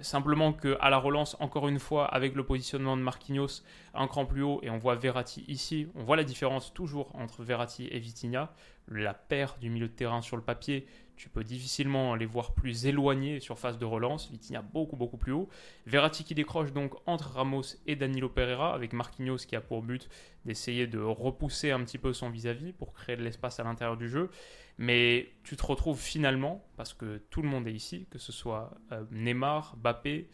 Simplement 0.00 0.52
que 0.52 0.76
à 0.80 0.90
la 0.90 0.98
relance, 0.98 1.36
encore 1.40 1.66
une 1.66 1.80
fois, 1.80 2.06
avec 2.06 2.36
le 2.36 2.44
positionnement 2.44 2.96
de 2.96 3.02
Marquinhos 3.02 3.64
un 3.94 4.06
cran 4.06 4.26
plus 4.26 4.44
haut, 4.44 4.60
et 4.62 4.70
on 4.70 4.78
voit 4.78 4.94
Verratti 4.94 5.44
ici, 5.48 5.88
on 5.96 6.04
voit 6.04 6.14
la 6.14 6.22
différence 6.22 6.72
toujours 6.72 7.10
entre 7.16 7.42
Verratti 7.42 7.88
et 7.90 7.98
Vitinha. 7.98 8.52
La 8.86 9.12
paire 9.12 9.56
du 9.60 9.70
milieu 9.70 9.88
de 9.88 9.92
terrain 9.92 10.22
sur 10.22 10.36
le 10.36 10.42
papier 10.44 10.86
tu 11.22 11.28
peux 11.28 11.44
difficilement 11.44 12.16
les 12.16 12.26
voir 12.26 12.52
plus 12.52 12.86
éloignés 12.86 13.38
sur 13.38 13.56
phase 13.56 13.78
de 13.78 13.84
relance. 13.84 14.28
Vitinha 14.28 14.60
beaucoup 14.60 14.96
beaucoup 14.96 15.16
plus 15.16 15.30
haut. 15.30 15.48
Verratti 15.86 16.24
qui 16.24 16.34
décroche 16.34 16.72
donc 16.72 16.94
entre 17.06 17.30
Ramos 17.34 17.76
et 17.86 17.94
Danilo 17.94 18.28
Pereira 18.28 18.74
avec 18.74 18.92
Marquinhos 18.92 19.36
qui 19.36 19.54
a 19.54 19.60
pour 19.60 19.82
but 19.82 20.08
d'essayer 20.46 20.88
de 20.88 20.98
repousser 20.98 21.70
un 21.70 21.78
petit 21.84 21.96
peu 21.96 22.12
son 22.12 22.28
vis-à-vis 22.28 22.72
pour 22.72 22.92
créer 22.92 23.14
de 23.14 23.22
l'espace 23.22 23.60
à 23.60 23.62
l'intérieur 23.62 23.96
du 23.96 24.08
jeu. 24.08 24.30
Mais 24.78 25.30
tu 25.44 25.54
te 25.54 25.64
retrouves 25.64 26.00
finalement, 26.00 26.66
parce 26.76 26.92
que 26.92 27.18
tout 27.30 27.40
le 27.40 27.48
monde 27.48 27.68
est 27.68 27.72
ici, 27.72 28.08
que 28.10 28.18
ce 28.18 28.32
soit 28.32 28.72
euh, 28.90 29.04
Neymar, 29.12 29.76
Bappé, 29.76 30.28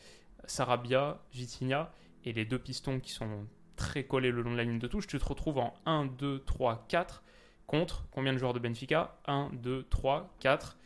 Sarabia, 0.47 1.21
Vitinha 1.35 1.93
et 2.25 2.33
les 2.33 2.47
deux 2.47 2.59
pistons 2.59 2.99
qui 2.99 3.13
sont 3.13 3.47
très 3.77 4.05
collés 4.05 4.31
le 4.31 4.41
long 4.41 4.53
de 4.53 4.57
la 4.57 4.65
ligne 4.65 4.79
de 4.79 4.87
touche, 4.87 5.07
tu 5.07 5.19
te 5.19 5.25
retrouves 5.27 5.59
en 5.59 5.75
1, 5.85 6.07
2, 6.07 6.45
3, 6.47 6.87
4 6.89 7.23
contre 7.69 8.05
combien 8.11 8.33
de 8.33 8.39
joueurs 8.39 8.55
de 8.55 8.59
Benfica? 8.59 9.17
1, 9.27 9.51
2, 9.53 9.87
3, 9.89 10.35
4. 10.41 10.77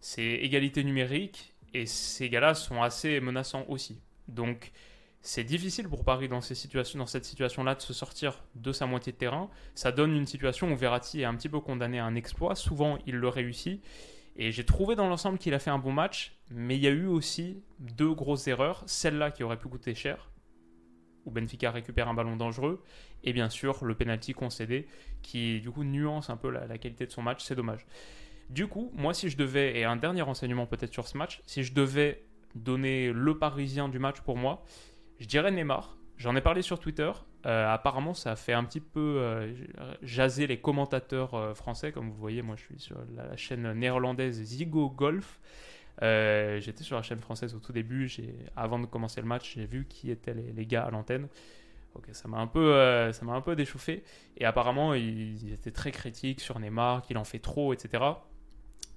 C'est 0.00 0.22
égalité 0.22 0.84
numérique 0.84 1.54
et 1.72 1.86
ces 1.86 2.28
gars-là 2.28 2.54
sont 2.54 2.82
assez 2.82 3.20
menaçants 3.20 3.64
aussi. 3.68 4.02
Donc 4.28 4.72
c'est 5.22 5.44
difficile 5.44 5.88
pour 5.88 6.04
Paris 6.04 6.28
dans, 6.28 6.40
cette 6.40 6.56
situation-là 6.56 7.74
de 7.74 7.80
se 7.80 7.92
sortir 7.92 8.42
de 8.54 8.72
sa 8.72 8.86
moitié 8.86 9.12
de 9.12 9.18
terrain. 9.18 9.50
Ça 9.74 9.92
donne 9.92 10.14
une 10.14 10.26
situation 10.26 10.72
où 10.72 10.76
Verratti 10.76 11.20
est 11.20 11.24
un 11.24 11.34
petit 11.34 11.48
peu 11.48 11.60
condamné 11.60 11.98
à 11.98 12.06
un 12.06 12.14
exploit. 12.14 12.54
Souvent, 12.54 12.98
il 13.06 13.16
le 13.16 13.28
réussit. 13.28 13.82
Et 14.36 14.50
j'ai 14.50 14.64
trouvé 14.64 14.96
dans 14.96 15.08
l'ensemble 15.08 15.38
qu'il 15.38 15.52
a 15.52 15.58
fait 15.58 15.70
un 15.70 15.78
bon 15.78 15.92
match, 15.92 16.38
mais 16.50 16.76
il 16.76 16.82
y 16.82 16.86
a 16.86 16.90
eu 16.90 17.06
aussi 17.06 17.62
deux 17.78 18.14
grosses 18.14 18.48
erreurs. 18.48 18.82
Celle-là 18.86 19.30
qui 19.30 19.42
aurait 19.42 19.58
pu 19.58 19.68
coûter 19.68 19.94
cher, 19.94 20.30
où 21.30 21.32
Benfica 21.32 21.70
récupère 21.70 22.08
un 22.08 22.14
ballon 22.14 22.36
dangereux, 22.36 22.82
et 23.24 23.32
bien 23.32 23.48
sûr 23.48 23.84
le 23.84 23.94
penalty 23.94 24.32
concédé 24.32 24.86
qui 25.22 25.60
du 25.60 25.70
coup 25.70 25.84
nuance 25.84 26.30
un 26.30 26.36
peu 26.36 26.50
la, 26.50 26.78
qualité 26.78 27.06
de 27.06 27.12
son 27.12 27.22
match, 27.22 27.44
c'est 27.44 27.54
dommage. 27.54 27.86
Du 28.48 28.66
coup, 28.66 28.90
moi 28.94 29.14
si 29.14 29.28
je 29.28 29.36
devais, 29.36 29.78
et 29.78 29.84
un 29.84 29.96
dernier 29.96 30.22
renseignement 30.22 30.66
peut-être 30.66 30.92
sur 30.92 31.06
ce 31.06 31.16
match, 31.16 31.42
si 31.46 31.62
je 31.62 31.72
devais 31.72 32.24
donner 32.54 33.12
le 33.12 33.38
parisien 33.38 33.88
du 33.88 33.98
match 33.98 34.20
pour 34.20 34.36
moi, 34.36 34.64
je 35.20 35.26
dirais 35.26 35.50
Neymar. 35.50 35.96
J'en 36.16 36.36
ai 36.36 36.42
parlé 36.42 36.60
sur 36.60 36.78
Twitter. 36.78 37.10
Euh, 37.46 37.72
apparemment, 37.72 38.12
ça 38.12 38.32
a 38.32 38.36
fait 38.36 38.52
un 38.52 38.64
petit 38.64 38.80
peu 38.80 39.16
euh, 39.18 39.54
jaser 40.02 40.46
les 40.46 40.60
commentateurs 40.60 41.34
euh, 41.34 41.54
français. 41.54 41.92
Comme 41.92 42.10
vous 42.10 42.18
voyez, 42.18 42.42
moi 42.42 42.56
je 42.56 42.64
suis 42.64 42.78
sur 42.78 42.98
la, 43.16 43.34
chaîne 43.36 43.72
néerlandaise 43.72 44.42
Zigo 44.42 44.90
Golf. 44.90 45.40
J'étais 46.00 46.82
sur 46.82 46.96
la 46.96 47.02
chaîne 47.02 47.20
française 47.20 47.54
au 47.54 47.58
tout 47.58 47.72
début. 47.72 48.10
Avant 48.56 48.78
de 48.78 48.86
commencer 48.86 49.20
le 49.20 49.26
match, 49.26 49.54
j'ai 49.54 49.66
vu 49.66 49.86
qui 49.88 50.10
étaient 50.10 50.34
les, 50.34 50.66
gars 50.66 50.84
à 50.84 50.90
l'antenne. 50.90 51.28
Ok, 51.94 52.08
ça 52.12 52.28
m'a 52.28 52.38
un 52.38 52.46
peu, 52.46 52.74
euh, 52.74 53.12
ça 53.12 53.24
m'a 53.24 53.32
un 53.32 53.40
peu 53.40 53.56
déchauffé. 53.56 54.04
Et 54.36 54.44
apparemment, 54.44 54.94
il, 54.94 55.52
était 55.52 55.72
très 55.72 55.90
critique 55.90 56.40
sur 56.40 56.58
Neymar, 56.60 57.02
qu'il 57.02 57.18
en 57.18 57.24
fait 57.24 57.40
trop, 57.40 57.72
etc. 57.72 58.04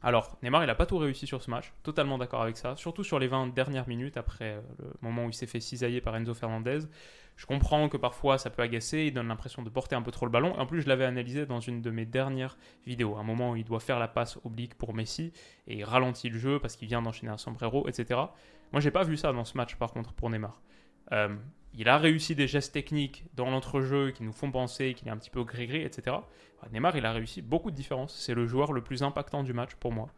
Alors, 0.06 0.38
Neymar, 0.44 0.64
il 0.64 0.68
n'a 0.68 0.76
pas 0.76 0.86
tout 0.86 0.98
réussi 0.98 1.26
sur 1.28 1.42
ce 1.42 1.50
match, 1.50 1.72
totalement 1.82 2.18
d'accord 2.18 2.42
avec 2.42 2.58
ça, 2.58 2.76
surtout 2.76 3.06
sur 3.06 3.20
les 3.20 3.28
20 3.28 3.54
dernières 3.54 3.88
minutes 3.88 4.18
après 4.18 4.56
euh, 4.56 4.62
le 4.80 4.92
moment 5.02 5.26
où 5.26 5.30
il 5.30 5.34
s'est 5.34 5.48
fait 5.48 5.62
cisailler 5.62 6.02
par 6.02 6.14
Enzo 6.18 6.34
Fernandez. 6.34 6.80
Je 7.38 7.46
comprends 7.46 7.88
que 7.88 7.96
parfois 7.96 8.38
ça 8.38 8.50
peut 8.50 8.62
agacer, 8.62 9.06
il 9.06 9.14
donne 9.14 9.30
l'impression 9.30 9.64
de 9.64 9.70
porter 9.70 9.96
un 9.96 10.02
peu 10.02 10.12
trop 10.12 10.26
le 10.26 10.32
ballon. 10.32 10.60
En 10.60 10.66
plus, 10.66 10.82
je 10.82 10.90
l'avais 10.90 11.06
analysé 11.06 11.46
dans 11.46 11.62
une 11.62 11.82
de 11.82 11.90
mes 11.90 12.06
dernières 12.06 12.58
vidéos, 12.86 13.16
un 13.16 13.24
moment 13.24 13.52
où 13.52 13.56
il 13.56 13.64
doit 13.64 13.80
faire 13.80 13.98
la 13.98 14.10
passe 14.10 14.38
oblique 14.44 14.76
pour 14.76 14.94
Messi 14.94 15.32
et 15.68 15.78
il 15.78 15.84
ralentit 15.86 16.30
le 16.30 16.38
jeu 16.38 16.60
parce 16.60 16.76
qu'il 16.76 16.90
vient 16.90 17.02
d'enchaîner 17.02 17.32
un 17.32 17.38
sombrero, 17.38 17.88
etc. 17.88 18.20
Moi, 18.74 18.82
j'ai 18.82 18.92
pas 18.92 19.04
vu 19.04 19.16
ça 19.16 19.32
dans 19.32 19.46
ce 19.46 19.56
match 19.56 19.76
par 19.78 19.94
contre 19.94 20.12
pour 20.12 20.30
Neymar. 20.30 20.62
Euh, 21.12 21.36
il 21.76 21.90
a 21.90 21.98
réussi 21.98 22.36
des 22.36 22.48
gestes 22.48 22.74
techniques 22.74 23.26
dans 23.34 23.50
l'entrejeu 23.50 24.12
qui 24.12 24.24
nous 24.24 24.34
font 24.34 24.52
penser 24.52 24.94
qu'il 24.94 25.08
est 25.08 25.12
un 25.12 25.18
petit 25.18 25.32
peu 25.32 25.44
gris-gris, 25.44 25.82
etc. 25.82 26.18
Neymar, 26.72 26.96
il 26.96 27.06
a 27.06 27.12
réussi 27.12 27.42
beaucoup 27.42 27.72
de 27.72 27.76
différences. 27.76 28.16
C'est 28.16 28.36
le 28.36 28.46
joueur 28.46 28.74
le 28.74 28.82
plus 28.82 29.04
impactant 29.04 29.44
du 29.44 29.54
match 29.54 29.76
pour 29.76 29.92
moi. 29.92 30.10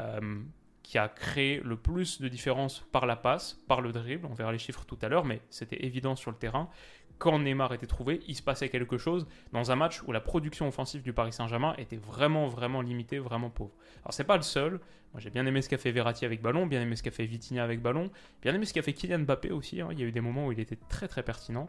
Euh, 0.00 0.42
qui 0.84 0.98
a 0.98 1.08
créé 1.08 1.60
le 1.64 1.76
plus 1.76 2.20
de 2.20 2.28
différences 2.28 2.80
par 2.92 3.06
la 3.06 3.16
passe, 3.16 3.58
par 3.66 3.80
le 3.80 3.90
dribble. 3.90 4.26
On 4.26 4.34
verra 4.34 4.52
les 4.52 4.58
chiffres 4.58 4.84
tout 4.84 4.98
à 5.00 5.08
l'heure, 5.08 5.24
mais 5.24 5.40
c'était 5.48 5.82
évident 5.84 6.14
sur 6.14 6.30
le 6.30 6.36
terrain. 6.36 6.68
Quand 7.18 7.38
Neymar 7.38 7.72
était 7.72 7.86
trouvé, 7.86 8.20
il 8.26 8.34
se 8.34 8.42
passait 8.42 8.68
quelque 8.68 8.98
chose 8.98 9.26
dans 9.52 9.70
un 9.70 9.76
match 9.76 10.02
où 10.02 10.12
la 10.12 10.20
production 10.20 10.68
offensive 10.68 11.02
du 11.02 11.12
Paris 11.12 11.32
Saint-Germain 11.32 11.74
était 11.78 11.96
vraiment, 11.96 12.48
vraiment 12.48 12.80
limitée, 12.80 13.18
vraiment 13.18 13.50
pauvre. 13.50 13.72
Alors, 14.02 14.12
c'est 14.12 14.24
pas 14.24 14.36
le 14.36 14.42
seul. 14.42 14.80
Moi, 15.12 15.20
j'ai 15.20 15.30
bien 15.30 15.46
aimé 15.46 15.62
ce 15.62 15.68
qu'a 15.68 15.78
fait 15.78 15.92
Verratti 15.92 16.24
avec 16.24 16.42
ballon, 16.42 16.66
bien 16.66 16.82
aimé 16.82 16.96
ce 16.96 17.02
qu'a 17.02 17.12
fait 17.12 17.24
Vitinha 17.24 17.62
avec 17.62 17.80
ballon, 17.80 18.10
bien 18.42 18.52
aimé 18.52 18.66
ce 18.66 18.74
qu'a 18.74 18.82
fait 18.82 18.92
Kylian 18.92 19.20
Mbappé 19.20 19.52
aussi. 19.52 19.80
Hein. 19.80 19.88
Il 19.92 20.00
y 20.00 20.02
a 20.02 20.06
eu 20.06 20.12
des 20.12 20.20
moments 20.20 20.48
où 20.48 20.52
il 20.52 20.60
était 20.60 20.78
très, 20.88 21.08
très 21.08 21.22
pertinent. 21.22 21.68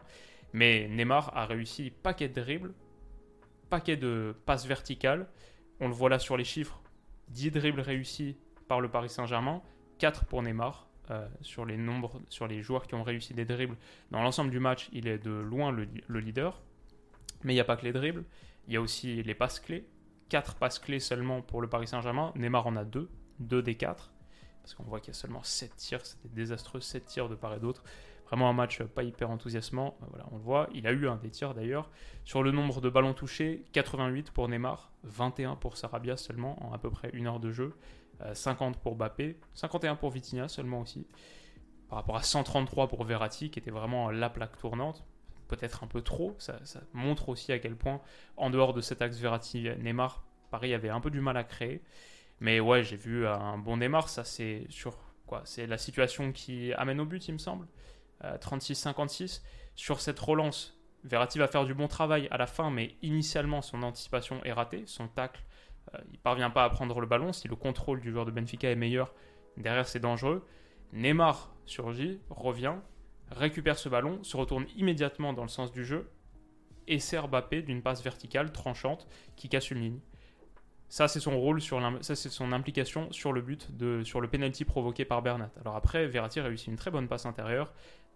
Mais 0.52 0.88
Neymar 0.88 1.36
a 1.36 1.46
réussi 1.46 1.90
paquet 1.90 2.28
de 2.28 2.40
dribbles, 2.40 2.74
paquet 3.70 3.96
de 3.96 4.34
passes 4.46 4.66
verticales. 4.66 5.26
On 5.80 5.88
le 5.88 5.94
voit 5.94 6.10
là 6.10 6.18
sur 6.18 6.36
les 6.36 6.44
chiffres 6.44 6.80
10 7.28 7.50
dribbles 7.50 7.80
réussis, 7.80 8.36
par 8.68 8.80
le 8.80 8.88
Paris 8.88 9.08
Saint-Germain, 9.08 9.62
4 9.98 10.24
pour 10.24 10.42
Neymar. 10.42 10.85
Euh, 11.12 11.28
sur 11.40 11.64
les 11.64 11.76
nombres, 11.76 12.20
sur 12.28 12.48
les 12.48 12.62
joueurs 12.62 12.88
qui 12.88 12.96
ont 12.96 13.04
réussi 13.04 13.32
des 13.32 13.44
dribbles. 13.44 13.76
Dans 14.10 14.22
l'ensemble 14.22 14.50
du 14.50 14.58
match, 14.58 14.88
il 14.92 15.06
est 15.06 15.18
de 15.18 15.30
loin 15.30 15.70
le, 15.70 16.18
leader. 16.18 16.60
Mais 17.44 17.52
il 17.52 17.56
n'y 17.56 17.60
a 17.60 17.64
pas 17.64 17.76
que 17.76 17.84
les 17.84 17.92
dribbles, 17.92 18.24
il 18.66 18.74
y 18.74 18.76
a 18.76 18.80
aussi 18.80 19.22
les 19.22 19.34
passes 19.34 19.60
clés. 19.60 19.86
4 20.30 20.56
passes 20.56 20.80
clés 20.80 20.98
seulement 20.98 21.42
pour 21.42 21.60
le 21.60 21.68
Paris 21.68 21.86
Saint-Germain. 21.86 22.32
Neymar 22.34 22.66
en 22.66 22.74
a 22.74 22.84
2, 22.84 23.08
2 23.38 23.62
des 23.62 23.76
4. 23.76 24.12
Parce 24.62 24.74
qu'on 24.74 24.82
voit 24.82 24.98
qu'il 24.98 25.14
y 25.14 25.16
a 25.16 25.20
seulement 25.20 25.44
7 25.44 25.76
tirs, 25.76 26.04
c'était 26.04 26.28
désastreux, 26.28 26.80
7 26.80 27.06
tirs 27.06 27.28
de 27.28 27.36
part 27.36 27.54
et 27.54 27.60
d'autre. 27.60 27.84
Vraiment 28.26 28.48
un 28.48 28.52
match 28.52 28.82
pas 28.82 29.04
hyper 29.04 29.30
enthousiasmant. 29.30 29.96
Euh, 30.02 30.06
voilà, 30.10 30.26
on 30.32 30.36
le 30.38 30.42
voit. 30.42 30.68
Il 30.74 30.88
a 30.88 30.92
eu 30.92 31.06
un 31.06 31.14
des 31.14 31.30
tirs 31.30 31.54
d'ailleurs. 31.54 31.88
Sur 32.24 32.42
le 32.42 32.50
nombre 32.50 32.80
de 32.80 32.90
ballons 32.90 33.14
touchés, 33.14 33.64
88 33.72 34.32
pour 34.32 34.48
Neymar, 34.48 34.90
21 35.04 35.54
pour 35.54 35.76
Sarabia 35.76 36.16
seulement 36.16 36.60
en 36.66 36.72
à 36.72 36.78
peu 36.78 36.90
près 36.90 37.10
une 37.12 37.28
heure 37.28 37.38
de 37.38 37.52
jeu. 37.52 37.76
50 38.32 38.76
euh, 38.76 38.78
pour 38.80 38.96
Bappé, 38.96 39.38
51 39.54 39.96
pour 39.96 40.10
Vitinha 40.10 40.48
seulement 40.48 40.80
aussi, 40.80 41.06
par 41.88 41.98
rapport 41.98 42.16
à 42.16 42.22
133 42.22 42.88
pour 42.88 43.04
Verratti, 43.04 43.50
qui 43.50 43.58
était 43.58 43.70
vraiment 43.70 44.10
la 44.10 44.30
plaque 44.30 44.58
tournante. 44.58 45.04
Peut-être 45.48 45.84
un 45.84 45.86
peu 45.86 46.02
trop, 46.02 46.34
ça, 46.38 46.58
montre 46.92 47.28
aussi 47.28 47.52
à 47.52 47.60
quel 47.60 47.76
point, 47.76 48.00
en 48.36 48.50
dehors 48.50 48.74
de 48.74 48.80
cet 48.80 49.00
axe 49.00 49.18
Verratti-Neymar, 49.18 50.24
Paris 50.50 50.74
avait 50.74 50.88
un 50.88 51.00
peu 51.00 51.10
du 51.10 51.20
mal 51.20 51.36
à 51.36 51.44
créer. 51.44 51.82
Mais 52.40 52.58
ouais, 52.58 52.82
j'ai 52.82 52.96
vu 52.96 53.26
un 53.26 53.56
bon 53.56 53.76
Neymar, 53.76 54.08
ça 54.08 54.24
c'est 54.24 54.66
sur 54.68 54.98
quoi? 55.26 55.42
C'est 55.44 55.66
la 55.66 55.78
situation 55.78 56.32
qui 56.32 56.72
amène 56.72 57.00
au 57.00 57.04
but, 57.04 57.28
il 57.28 57.32
me 57.32 57.38
semble. 57.38 57.66
36-56. 58.22 59.22
Euh, 59.38 59.42
sur 59.76 60.00
cette 60.00 60.18
relance, 60.18 60.76
Verratti 61.04 61.38
va 61.38 61.48
faire 61.48 61.64
du 61.64 61.74
bon 61.74 61.86
travail 61.86 62.28
à 62.30 62.38
la 62.38 62.46
fin, 62.46 62.70
mais 62.70 62.96
initialement 63.02 63.62
son 63.62 63.82
anticipation 63.82 64.42
est 64.44 64.52
ratée, 64.52 64.84
son 64.86 65.06
tacle 65.06 65.42
euh, 65.94 65.98
il 66.12 66.18
parvient 66.18 66.50
pas 66.50 66.64
à 66.64 66.70
prendre 66.70 67.00
le 67.00 67.06
ballon. 67.06 67.32
Si 67.32 67.48
le 67.48 67.56
contrôle 67.56 68.00
du 68.00 68.10
joueur 68.10 68.24
de 68.24 68.30
Benfica 68.30 68.70
est 68.70 68.76
meilleur, 68.76 69.12
derrière 69.56 69.86
c'est 69.86 70.00
dangereux. 70.00 70.46
Neymar 70.92 71.54
surgit, 71.64 72.20
revient, 72.30 72.74
récupère 73.30 73.78
ce 73.78 73.88
ballon, 73.88 74.22
se 74.22 74.36
retourne 74.36 74.66
immédiatement 74.76 75.32
dans 75.32 75.42
le 75.42 75.48
sens 75.48 75.72
du 75.72 75.84
jeu 75.84 76.10
et 76.86 76.98
sert 76.98 77.28
Mbappé 77.28 77.62
d'une 77.62 77.82
passe 77.82 78.02
verticale 78.02 78.52
tranchante 78.52 79.08
qui 79.34 79.48
casse 79.48 79.70
une 79.70 79.80
ligne. 79.80 80.00
Ça, 80.88 81.08
c'est 81.08 81.18
son 81.18 81.38
rôle, 81.38 81.60
sur 81.60 81.80
ça, 82.00 82.14
c'est 82.14 82.28
son 82.28 82.52
implication 82.52 83.10
sur 83.10 83.32
le 83.32 83.42
but, 83.42 83.76
de, 83.76 84.04
sur 84.04 84.20
le 84.20 84.28
penalty 84.28 84.64
provoqué 84.64 85.04
par 85.04 85.20
Bernat. 85.20 85.50
Alors 85.60 85.74
après, 85.74 86.06
Verratti 86.06 86.40
réussit 86.40 86.68
une 86.68 86.76
très 86.76 86.92
bonne 86.92 87.08
passe 87.08 87.26
intérieure. 87.26 87.72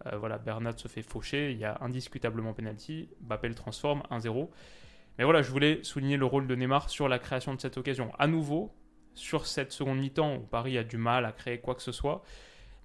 Euh, 0.07 0.17
voilà, 0.17 0.39
Bernat 0.39 0.77
se 0.77 0.87
fait 0.87 1.03
faucher, 1.03 1.51
il 1.51 1.59
y 1.59 1.65
a 1.65 1.79
indiscutablement 1.81 2.53
penalty. 2.53 3.09
Mbappé 3.23 3.49
le 3.49 3.57
transforme, 3.57 4.03
1-0. 4.13 4.49
Mais 5.19 5.25
voilà, 5.25 5.43
je 5.43 5.51
voulais 5.51 5.81
souligner 5.83 6.17
le 6.17 6.25
rôle 6.25 6.47
de 6.47 6.55
Neymar 6.55 6.89
sur 6.89 7.09
la 7.09 7.19
création 7.19 7.55
de 7.55 7.61
cette 7.61 7.77
occasion. 7.77 8.13
À 8.19 8.27
nouveau, 8.27 8.73
sur 9.15 9.47
cette 9.47 9.73
seconde 9.73 9.99
mi-temps 9.99 10.37
où 10.37 10.41
Paris 10.41 10.79
a 10.79 10.85
du 10.85 10.97
mal 10.97 11.25
à 11.25 11.33
créer 11.33 11.59
quoi 11.59 11.75
que 11.75 11.83
ce 11.83 11.93
soit, 11.93 12.23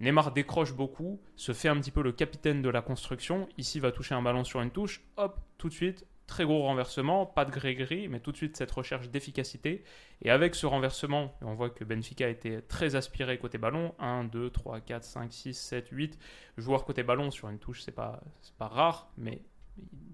Neymar 0.02 0.34
décroche 0.34 0.74
beaucoup, 0.74 1.22
se 1.36 1.54
fait 1.54 1.70
un 1.70 1.80
petit 1.80 1.92
peu 1.92 2.02
le 2.02 2.12
capitaine 2.12 2.62
de 2.62 2.70
la 2.70 2.82
construction. 2.82 3.48
Ici, 3.58 3.80
va 3.80 3.92
toucher 3.92 4.14
un 4.14 4.22
ballon 4.22 4.44
sur 4.44 4.62
une 4.62 4.72
touche. 4.72 5.02
Hop, 5.16 5.40
tout 5.58 5.70
de 5.70 5.74
suite, 5.74 6.06
très 6.28 6.44
gros 6.44 6.64
renversement, 6.64 7.26
pas 7.26 7.46
de 7.46 7.52
gris-gris, 7.52 8.10
mais 8.10 8.20
tout 8.20 8.32
de 8.32 8.38
suite 8.38 8.58
cette 8.58 8.72
recherche 8.72 9.10
d'efficacité. 9.10 9.84
Et 10.22 10.32
avec 10.32 10.56
ce 10.56 10.66
renversement, 10.66 11.36
on 11.42 11.54
voit 11.54 11.70
que 11.70 11.86
Benfica 11.86 12.28
était 12.28 12.62
très 12.62 12.96
aspiré 12.96 13.38
côté 13.38 13.58
ballon. 13.58 13.96
1, 14.00 14.26
2, 14.26 14.50
3, 14.50 14.82
4, 14.82 15.04
5, 15.04 15.32
6, 15.32 15.54
7, 15.54 15.88
8 15.92 16.20
joueurs 16.58 16.84
côté 16.84 17.04
ballon 17.04 17.32
sur 17.32 17.50
une 17.50 17.60
touche, 17.60 17.82
c'est 17.82 17.94
pas, 17.94 18.22
pas 18.58 18.68
rare, 18.68 19.12
mais 19.18 19.42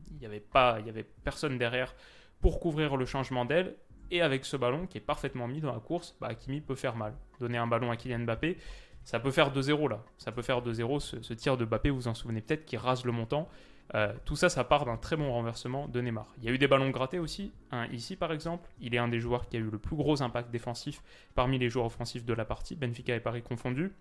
il 0.09 0.17
n'y 0.17 0.25
avait, 0.25 0.39
pas, 0.39 0.77
il 0.79 0.85
y 0.85 0.89
avait 0.89 1.05
personne 1.23 1.57
derrière 1.57 1.95
pour 2.39 2.59
couvrir 2.59 2.97
le 2.97 3.05
changement 3.05 3.45
d'aile. 3.45 3.75
Et 4.11 4.21
avec 4.21 4.43
ce 4.43 4.57
ballon 4.57 4.87
qui 4.87 4.97
est 4.97 5.01
parfaitement 5.01 5.47
mis 5.47 5.61
dans 5.61 5.71
la 5.73 5.79
course, 5.79 6.17
bah, 6.19 6.27
Hakimi 6.27 6.59
peut 6.59 6.75
faire 6.75 6.95
mal. 6.95 7.13
Donner 7.39 7.57
un 7.57 7.67
ballon 7.67 7.91
à 7.91 7.95
Kylian 7.95 8.19
Mbappé, 8.19 8.57
ça 9.03 9.19
peut 9.19 9.31
faire 9.31 9.53
2-0 9.53 9.89
là. 9.89 10.03
Ça 10.17 10.31
peut 10.31 10.41
faire 10.41 10.61
2-0 10.61 10.99
ce, 10.99 11.33
tir 11.33 11.57
de 11.57 11.65
Mbappé, 11.65 11.89
vous 11.89 11.95
vous 11.95 12.07
en 12.07 12.13
souvenez 12.13 12.41
peut-être, 12.41 12.65
qui 12.65 12.77
rase 12.77 13.05
le 13.05 13.11
montant. 13.11 13.47
Euh, 13.95 14.13
tout 14.25 14.35
ça, 14.35 14.49
ça 14.49 14.63
part 14.63 14.85
d'un 14.85 14.97
très 14.97 15.15
bon 15.15 15.31
renversement 15.31 15.87
de 15.87 15.99
Neymar. 16.01 16.33
Il 16.37 16.45
y 16.45 16.49
a 16.49 16.51
eu 16.51 16.57
des 16.57 16.67
ballons 16.67 16.89
grattés 16.91 17.19
aussi. 17.19 17.51
ici, 17.91 18.15
par 18.15 18.31
exemple, 18.31 18.69
il 18.79 18.95
est 18.95 18.97
un 18.97 19.07
des 19.07 19.19
joueurs 19.19 19.47
qui 19.47 19.57
a 19.57 19.59
eu 19.59 19.69
le 19.69 19.79
plus 19.79 19.95
gros 19.95 20.21
impact 20.21 20.51
défensif 20.51 21.01
parmi 21.35 21.57
les 21.57 21.69
joueurs 21.69 21.85
offensifs 21.85 22.25
de 22.25 22.33
la 22.33 22.45
partie, 22.45 22.75
Benfica 22.75 23.15
et 23.15 23.19
Paris 23.19 23.41
confondus. 23.41 23.91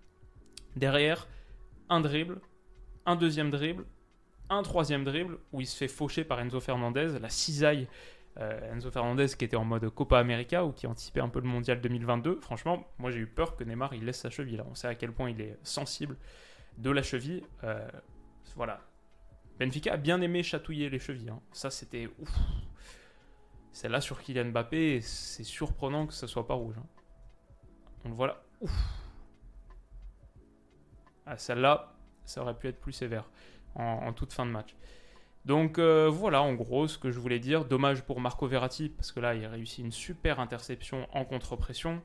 Derrière, 0.75 1.27
un 1.89 1.99
dribble, 1.99 2.39
un 3.05 3.15
deuxième 3.15 3.49
dribble, 3.49 3.85
un 4.51 4.63
troisième 4.63 5.03
dribble 5.03 5.39
où 5.53 5.61
il 5.61 5.67
se 5.67 5.77
fait 5.77 5.87
faucher 5.87 6.23
par 6.23 6.39
Enzo 6.39 6.59
Fernandez, 6.59 7.19
la 7.19 7.29
cisaille. 7.29 7.87
Euh, 8.37 8.73
Enzo 8.73 8.91
Fernandez 8.91 9.27
qui 9.37 9.43
était 9.43 9.57
en 9.57 9.65
mode 9.65 9.89
Copa 9.89 10.17
América 10.17 10.63
ou 10.65 10.71
qui 10.71 10.87
anticipait 10.87 11.19
un 11.19 11.29
peu 11.29 11.39
le 11.39 11.47
mondial 11.47 11.81
2022. 11.81 12.39
Franchement, 12.39 12.87
moi 12.97 13.11
j'ai 13.11 13.19
eu 13.19 13.27
peur 13.27 13.55
que 13.55 13.63
Neymar 13.63 13.93
il 13.93 14.05
laisse 14.05 14.19
sa 14.19 14.29
cheville 14.29 14.57
là. 14.57 14.65
On 14.69 14.75
sait 14.75 14.87
à 14.87 14.95
quel 14.95 15.11
point 15.11 15.29
il 15.29 15.41
est 15.41 15.57
sensible 15.63 16.17
de 16.77 16.89
la 16.89 17.01
cheville. 17.01 17.43
Euh, 17.63 17.87
voilà. 18.55 18.81
Benfica 19.59 19.93
a 19.93 19.97
bien 19.97 20.21
aimé 20.21 20.43
chatouiller 20.43 20.89
les 20.89 20.99
chevilles. 20.99 21.29
Hein. 21.29 21.41
Ça 21.51 21.69
c'était 21.69 22.09
ouf. 22.19 22.31
Celle-là 23.71 24.01
sur 24.01 24.21
Kylian 24.21 24.51
Mbappé, 24.51 24.99
c'est 25.01 25.43
surprenant 25.43 26.07
que 26.07 26.13
ça 26.13 26.27
soit 26.27 26.45
pas 26.45 26.55
rouge. 26.55 26.75
Hein. 26.77 26.87
On 28.05 28.09
le 28.09 28.15
voit 28.15 28.27
là. 28.27 28.43
Ouf. 28.59 28.71
Ah, 31.25 31.37
celle-là, 31.37 31.93
ça 32.25 32.41
aurait 32.41 32.57
pu 32.57 32.67
être 32.67 32.79
plus 32.79 32.91
sévère 32.91 33.29
en, 33.75 34.13
toute 34.13 34.33
fin 34.33 34.45
de 34.45 34.51
match. 34.51 34.75
Donc 35.45 35.79
euh, 35.79 36.07
voilà 36.07 36.41
en 36.41 36.53
gros 36.53 36.87
ce 36.87 36.97
que 36.97 37.11
je 37.11 37.19
voulais 37.19 37.39
dire. 37.39 37.65
Dommage 37.65 38.03
pour 38.03 38.19
Marco 38.19 38.47
Verratti 38.47 38.89
parce 38.89 39.11
que 39.11 39.19
là 39.19 39.33
il 39.33 39.45
réussit 39.45 39.83
une 39.83 39.91
super 39.91 40.39
interception 40.39 41.07
en 41.13 41.25
contre-pression. 41.25 42.01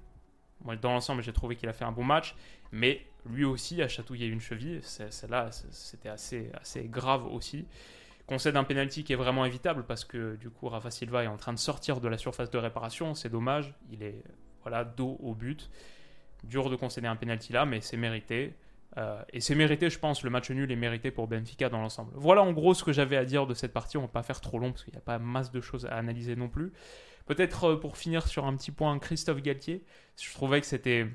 Moi, 0.65 0.77
dans 0.77 0.93
l'ensemble, 0.93 1.23
j'ai 1.23 1.33
trouvé 1.33 1.57
qu'il 1.57 1.69
a 1.69 1.73
fait 1.73 1.85
un 1.85 1.93
bon 1.93 2.05
match, 2.05 2.35
mais 2.73 3.05
lui 3.27 3.45
aussi 3.45 3.83
a 3.83 3.89
chatouillé 3.89 4.27
une 4.27 4.41
cheville. 4.41 4.81
Celle-là, 4.83 5.51
c'était 5.71 6.09
assez, 6.09 6.51
assez 6.61 6.85
grave 6.85 7.27
aussi. 7.27 7.67
Concède 8.27 8.57
un 8.57 8.65
penalty 8.65 9.05
qui 9.05 9.13
est 9.13 9.17
vraiment 9.17 9.45
évitable 9.45 9.85
parce 9.85 10.05
que 10.05 10.37
du 10.37 10.51
coup, 10.51 10.69
Rafa 10.69 10.91
Silva 10.91 11.23
est 11.23 11.29
en 11.29 11.37
train 11.37 11.53
de 11.53 11.59
sortir 11.59 12.01
de 12.01 12.09
la 12.09 12.19
surface 12.19 12.51
de 12.51 12.59
réparation. 12.59 13.15
C'est 13.15 13.29
dommage. 13.29 13.75
Il 13.91 14.03
est 14.03 14.23
voilà 14.63 14.85
dos 14.85 15.17
au 15.23 15.35
but. 15.35 15.71
Dur 16.43 16.71
de 16.71 16.77
concéder 16.77 17.07
un 17.07 17.17
penalty 17.17 17.53
là, 17.53 17.67
mais 17.67 17.81
c'est 17.81 17.97
mérité. 17.97 18.55
Euh, 18.99 19.23
et 19.33 19.41
c'est 19.41 19.55
mérité, 19.55 19.91
je 19.91 19.99
pense, 19.99 20.23
le 20.23 20.31
match 20.31 20.51
nul 20.51 20.71
est 20.71 20.77
mérité 20.77 21.11
pour 21.11 21.29
Benfica 21.29 21.69
dans 21.69 21.81
l'ensemble. 21.81 22.13
Voilà 22.15 22.43
en 22.43 22.53
gros 22.53 22.75
ce 22.75 22.83
que 22.83 22.93
j'avais 22.93 23.17
à 23.17 23.25
dire 23.25 23.47
de 23.47 23.55
cette 23.55 23.73
partie. 23.73 23.97
On 23.97 24.03
va 24.03 24.09
pas 24.09 24.23
faire 24.23 24.41
trop 24.41 24.59
long 24.59 24.73
parce 24.73 24.85
qu'il 24.85 24.93
n'y 24.93 24.99
a 24.99 25.03
pas 25.03 25.19
masse 25.19 25.51
de 25.51 25.61
choses 25.61 25.87
à 25.87 25.97
analyser 25.97 26.37
non 26.37 26.49
plus. 26.49 26.73
Peut-être 27.27 27.73
euh, 27.73 27.81
pour 27.81 27.97
finir 27.97 28.27
sur 28.27 28.47
un 28.47 28.57
petit 28.57 28.71
point, 28.71 28.99
Christophe 28.99 29.43
Galtier. 29.43 29.85
Je 30.21 30.33
trouvais 30.33 30.61
que 30.61 30.67
c'était. 30.67 31.07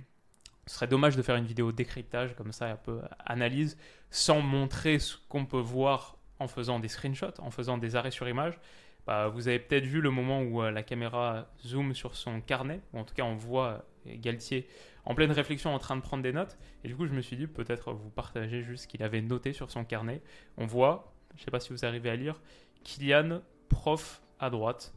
Ce 0.68 0.76
serait 0.76 0.88
dommage 0.88 1.16
de 1.16 1.24
faire 1.24 1.36
une 1.36 1.46
vidéo 1.46 1.72
décryptage 1.72 2.36
comme 2.36 2.52
ça, 2.52 2.68
un 2.68 2.76
peu 2.76 3.02
analyse, 3.26 3.78
sans 4.12 4.42
montrer 4.42 5.00
ce 5.00 5.18
qu'on 5.28 5.46
peut 5.46 5.60
voir 5.60 6.18
en 6.38 6.48
faisant 6.48 6.80
des 6.80 6.88
screenshots, 6.88 7.40
en 7.40 7.50
faisant 7.50 7.80
des 7.80 7.96
arrêts 7.96 8.12
sur 8.12 8.30
image. 8.30 8.60
Bah, 9.08 9.28
vous 9.28 9.48
avez 9.48 9.58
peut-être 9.58 9.86
vu 9.86 10.02
le 10.02 10.12
moment 10.12 10.42
où 10.44 10.62
euh, 10.62 10.70
la 10.70 10.84
caméra 10.84 11.48
zoome 11.66 11.96
sur 11.96 12.16
son 12.16 12.42
carnet, 12.42 12.82
ou 12.94 13.00
en 13.00 13.04
tout 13.04 13.16
cas 13.16 13.24
on 13.24 13.36
voit 13.36 13.84
Galtier 14.06 14.68
en 15.06 15.16
pleine 15.16 15.32
réflexion 15.32 15.74
en 15.74 15.80
train 15.80 15.96
de 15.96 16.02
prendre 16.02 16.24
des 16.24 16.34
notes. 16.34 16.58
Et 16.84 16.88
du 16.88 16.96
coup, 16.96 17.06
je 17.06 17.14
me 17.14 17.22
suis 17.22 17.38
dit, 17.38 17.48
peut-être 17.48 17.94
vous 17.94 18.10
partagez 18.10 18.62
juste 18.64 18.84
ce 18.84 18.88
qu'il 18.88 19.04
avait 19.04 19.22
noté 19.22 19.54
sur 19.54 19.72
son 19.72 19.84
carnet. 19.84 20.22
On 20.58 20.66
voit 20.66 21.12
je 21.36 21.42
ne 21.42 21.46
sais 21.46 21.52
pas 21.52 21.60
si 21.60 21.72
vous 21.72 21.86
arrivez 21.86 22.10
à 22.10 22.16
lire, 22.16 22.40
Kylian, 22.84 23.42
prof 23.70 24.22
à 24.40 24.50
droite. 24.50 24.94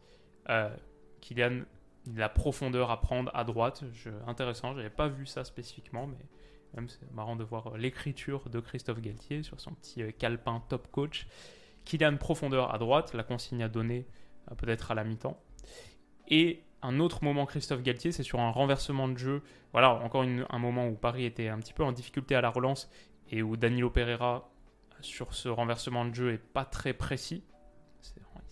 Euh, 0.49 0.75
Kylian, 1.21 1.63
la 2.15 2.29
profondeur 2.29 2.91
à 2.91 3.01
prendre 3.01 3.31
à 3.35 3.45
droite. 3.45 3.85
Je, 3.93 4.11
intéressant, 4.27 4.73
je 4.73 4.79
n'avais 4.79 4.91
pas 4.91 5.09
vu 5.09 5.27
ça 5.27 5.45
spécifiquement, 5.45 6.07
mais 6.07 6.19
même 6.75 6.89
c'est 6.89 7.11
marrant 7.13 7.37
de 7.37 7.45
voir 7.45 7.77
l'écriture 7.77 8.49
de 8.51 8.61
Christophe 8.61 9.01
Galtier 9.01 9.43
sur 9.43 9.61
son 9.61 9.73
petit 9.73 10.03
euh, 10.03 10.11
calepin 10.11 10.63
top 10.69 10.91
coach. 10.91 11.27
Kylian, 11.85 12.17
profondeur 12.17 12.75
à 12.75 12.79
droite, 12.79 13.15
la 13.15 13.23
consigne 13.23 13.63
à 13.63 13.69
donner 13.69 14.07
euh, 14.51 14.55
peut-être 14.55 14.91
à 14.91 14.95
la 14.95 15.05
mi-temps. 15.05 15.41
Et 16.29 16.63
un 16.85 17.01
autre 17.01 17.25
moment 17.25 17.47
Christophe 17.47 17.83
Galtier, 17.83 18.13
c'est 18.13 18.23
sur 18.23 18.41
un 18.41 18.51
renversement 18.51 19.09
de 19.09 19.17
jeu. 19.17 19.43
Voilà, 19.73 19.95
encore 19.95 20.23
un 20.23 20.59
moment 20.59 20.87
où 20.87 20.95
Paris 20.95 21.25
était 21.25 21.49
un 21.49 21.59
petit 21.59 21.73
peu 21.73 21.83
en 21.83 21.93
difficulté 21.93 22.35
à 22.35 22.41
la 22.41 22.51
relance 22.51 22.91
et 23.31 23.43
où 23.43 23.57
Danilo 23.57 23.91
Pereira, 23.91 24.51
sur 25.01 25.35
ce 25.35 25.49
renversement 25.49 26.05
de 26.05 26.15
jeu, 26.15 26.33
est 26.33 26.39
pas 26.39 26.65
très 26.65 26.93
précis. 26.93 27.43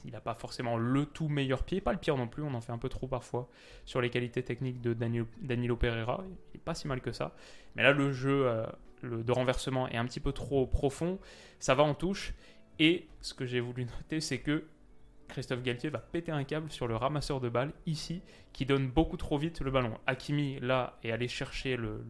Il 0.05 0.13
n'a 0.13 0.21
pas 0.21 0.35
forcément 0.35 0.77
le 0.77 1.07
tout 1.07 1.29
meilleur 1.29 1.63
pied, 1.63 1.81
pas 1.81 1.93
le 1.93 1.99
pire 1.99 2.17
non 2.17 2.27
plus, 2.27 2.43
on 2.43 2.55
en 2.55 2.61
fait 2.61 2.73
un 2.73 2.79
peu 2.79 2.89
trop 2.89 3.07
parfois 3.07 3.49
sur 3.85 4.01
les 4.01 4.11
qualités 4.11 4.43
techniques 4.43 4.81
de 4.81 4.95
Danilo, 4.95 5.77
Pereira. 5.77 6.25
Il 6.27 6.55
n'est 6.55 6.65
pas 6.65 6.75
si 6.75 6.89
mal 6.89 7.01
que 7.01 7.13
ça. 7.13 7.37
Mais 7.77 7.85
là, 7.85 7.93
le 7.93 8.11
jeu 8.11 8.49
euh, 8.49 8.67
le, 9.03 9.23
de 9.23 9.33
renversement 9.33 9.89
est 9.89 9.97
un 9.97 10.05
petit 10.05 10.21
peu 10.21 10.33
trop 10.33 10.67
profond, 10.67 11.19
ça 11.61 11.75
va 11.75 11.85
en 11.85 11.95
touche. 11.95 12.35
Et 12.79 13.07
ce 13.21 13.35
que 13.35 13.47
j'ai 13.47 13.61
voulu 13.61 13.85
noter, 13.99 14.21
c'est 14.21 14.39
que 14.39 14.65
Christophe 15.33 15.63
Galtier 15.63 15.89
va 15.89 15.99
péter 15.99 16.31
un 16.31 16.45
câble 16.45 16.71
sur 16.71 16.87
le 16.87 16.95
ramasseur 16.95 17.41
de 17.41 17.49
balles 17.49 17.73
ici, 17.87 18.21
qui 18.53 18.67
donne 18.67 18.89
beaucoup 18.89 19.17
trop 19.17 19.39
vite 19.39 19.63
le 19.63 19.71
ballon. 19.71 19.99
Hakimi, 20.07 20.61
là, 20.61 20.99
est 21.03 21.11
allé 21.11 21.27
chercher 21.27 21.77
le. 21.77 22.05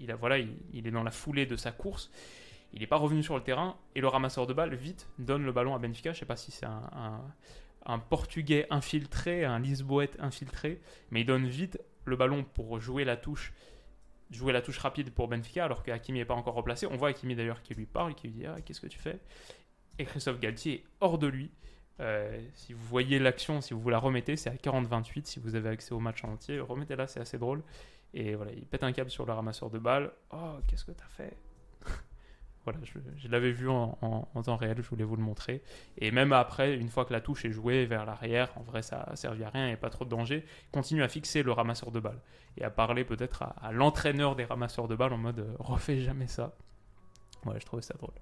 Il, 0.00 0.10
a, 0.10 0.16
voilà, 0.16 0.38
il, 0.38 0.86
est 0.86 0.90
dans 0.90 1.04
la 1.04 1.12
foulée 1.12 1.46
de 1.46 1.54
sa 1.54 1.70
course. 1.70 2.10
Il 2.72 2.80
n'est 2.80 2.88
pas 2.88 2.96
revenu 2.96 3.22
sur 3.22 3.36
le 3.36 3.42
terrain 3.44 3.76
et 3.94 4.00
le 4.00 4.08
ramasseur 4.08 4.48
de 4.48 4.52
balles, 4.52 4.74
vite, 4.74 5.08
donne 5.20 5.44
le 5.44 5.52
ballon 5.52 5.76
à 5.76 5.78
Benfica. 5.78 6.12
Je 6.12 6.16
ne 6.16 6.20
sais 6.20 6.26
pas 6.26 6.36
si 6.36 6.50
c'est 6.50 6.66
un, 6.66 7.98
Portugais 8.10 8.66
infiltré, 8.70 9.44
un 9.44 9.60
Lisboète 9.60 10.16
infiltré, 10.18 10.80
mais 11.12 11.20
il 11.20 11.26
donne 11.26 11.46
vite 11.46 11.78
le 12.04 12.16
ballon 12.16 12.42
pour 12.42 12.80
jouer 12.80 13.04
la 13.04 13.16
touche 13.16 13.52
jouer 14.30 14.52
la 14.52 14.62
touche 14.62 14.78
rapide 14.78 15.12
pour 15.12 15.28
Benfica 15.28 15.64
alors 15.64 15.84
que 15.84 15.92
Hakimi 15.92 16.18
n'est 16.18 16.24
pas 16.24 16.34
encore 16.34 16.54
replacé. 16.54 16.86
On 16.86 16.96
voit 16.96 17.10
Hakimi 17.10 17.36
d'ailleurs 17.36 17.62
qui 17.62 17.74
lui 17.74 17.86
parle, 17.86 18.16
qui 18.16 18.26
lui 18.26 18.34
dit 18.34 18.46
ah, 18.46 18.60
Qu'est-ce 18.62 18.80
que 18.80 18.88
tu 18.88 18.98
fais? 18.98 19.20
Et 20.00 20.04
Christophe 20.06 20.40
Galtier 20.40 20.72
est 20.72 20.84
hors 21.00 21.18
de 21.18 21.28
lui. 21.28 21.52
Euh, 22.00 22.40
si 22.54 22.72
vous 22.72 22.84
voyez 22.86 23.18
l'action, 23.18 23.60
si 23.60 23.74
vous 23.74 23.88
la 23.88 23.98
remettez, 23.98 24.36
c'est 24.36 24.50
à 24.50 24.54
40-28. 24.54 25.26
Si 25.26 25.38
vous 25.38 25.54
avez 25.54 25.68
accès 25.68 25.92
au 25.92 26.00
match 26.00 26.24
en 26.24 26.32
entier, 26.32 26.60
remettez-la, 26.60 27.06
c'est 27.06 27.20
assez 27.20 27.38
drôle. 27.38 27.62
Et 28.12 28.34
voilà, 28.34 28.52
il 28.52 28.66
pète 28.66 28.84
un 28.84 28.92
câble 28.92 29.10
sur 29.10 29.26
le 29.26 29.32
ramasseur 29.32 29.70
de 29.70 29.78
balles. 29.78 30.12
Oh, 30.32 30.58
qu'est-ce 30.66 30.84
que 30.84 30.92
t'as 30.92 31.08
fait? 31.08 31.36
Voilà, 32.64 32.78
je, 32.82 33.28
l'avais 33.28 33.52
vu 33.52 33.68
en, 33.68 33.98
temps 34.42 34.56
réel, 34.56 34.78
je 34.80 34.88
voulais 34.88 35.04
vous 35.04 35.16
le 35.16 35.22
montrer. 35.22 35.62
Et 35.98 36.10
même 36.10 36.32
après, 36.32 36.74
une 36.74 36.88
fois 36.88 37.04
que 37.04 37.12
la 37.12 37.20
touche 37.20 37.44
est 37.44 37.50
jouée 37.50 37.84
vers 37.84 38.06
l'arrière, 38.06 38.56
en 38.56 38.62
vrai, 38.62 38.80
ça 38.80 39.02
a 39.02 39.16
servi 39.16 39.44
à 39.44 39.50
rien 39.50 39.68
et 39.68 39.76
pas 39.76 39.90
trop 39.90 40.06
de 40.06 40.08
danger. 40.08 40.46
Continue 40.72 41.02
à 41.02 41.08
fixer 41.08 41.42
le 41.42 41.52
ramasseur 41.52 41.90
de 41.90 42.00
balles 42.00 42.22
et 42.56 42.64
à 42.64 42.70
parler 42.70 43.04
peut-être 43.04 43.42
à, 43.42 43.54
à 43.60 43.70
l'entraîneur 43.70 44.34
des 44.34 44.46
ramasseurs 44.46 44.88
de 44.88 44.96
balles 44.96 45.12
en 45.12 45.18
mode 45.18 45.40
euh, 45.40 45.54
refais 45.58 46.00
jamais 46.00 46.26
ça. 46.26 46.54
Voilà, 47.42 47.58
je 47.58 47.66
trouvais 47.66 47.82
ça 47.82 47.92
drôle. 47.98 48.14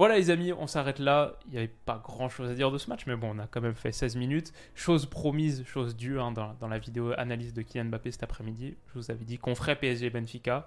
Voilà 0.00 0.16
les 0.16 0.30
amis, 0.30 0.54
on 0.54 0.66
s'arrête 0.66 0.98
là. 0.98 1.34
Il 1.44 1.50
n'y 1.50 1.58
avait 1.58 1.68
pas 1.68 2.00
grand 2.02 2.30
chose 2.30 2.48
à 2.48 2.54
dire 2.54 2.70
de 2.70 2.78
ce 2.78 2.88
match, 2.88 3.04
mais 3.06 3.16
bon, 3.16 3.36
on 3.36 3.38
a 3.38 3.46
quand 3.46 3.60
même 3.60 3.74
fait 3.74 3.92
16 3.92 4.16
minutes. 4.16 4.50
Chose 4.74 5.04
promise, 5.04 5.62
chose 5.66 5.94
due 5.94 6.18
hein, 6.18 6.32
dans, 6.32 6.68
la 6.68 6.78
vidéo 6.78 7.12
analyse 7.18 7.52
de 7.52 7.60
Kylian 7.60 7.84
Mbappé 7.84 8.10
cet 8.10 8.22
après-midi. 8.22 8.78
Je 8.88 8.98
vous 8.98 9.10
avais 9.10 9.26
dit 9.26 9.36
qu'on 9.36 9.54
ferait 9.54 9.76
PSG 9.76 10.08
Benfica. 10.08 10.66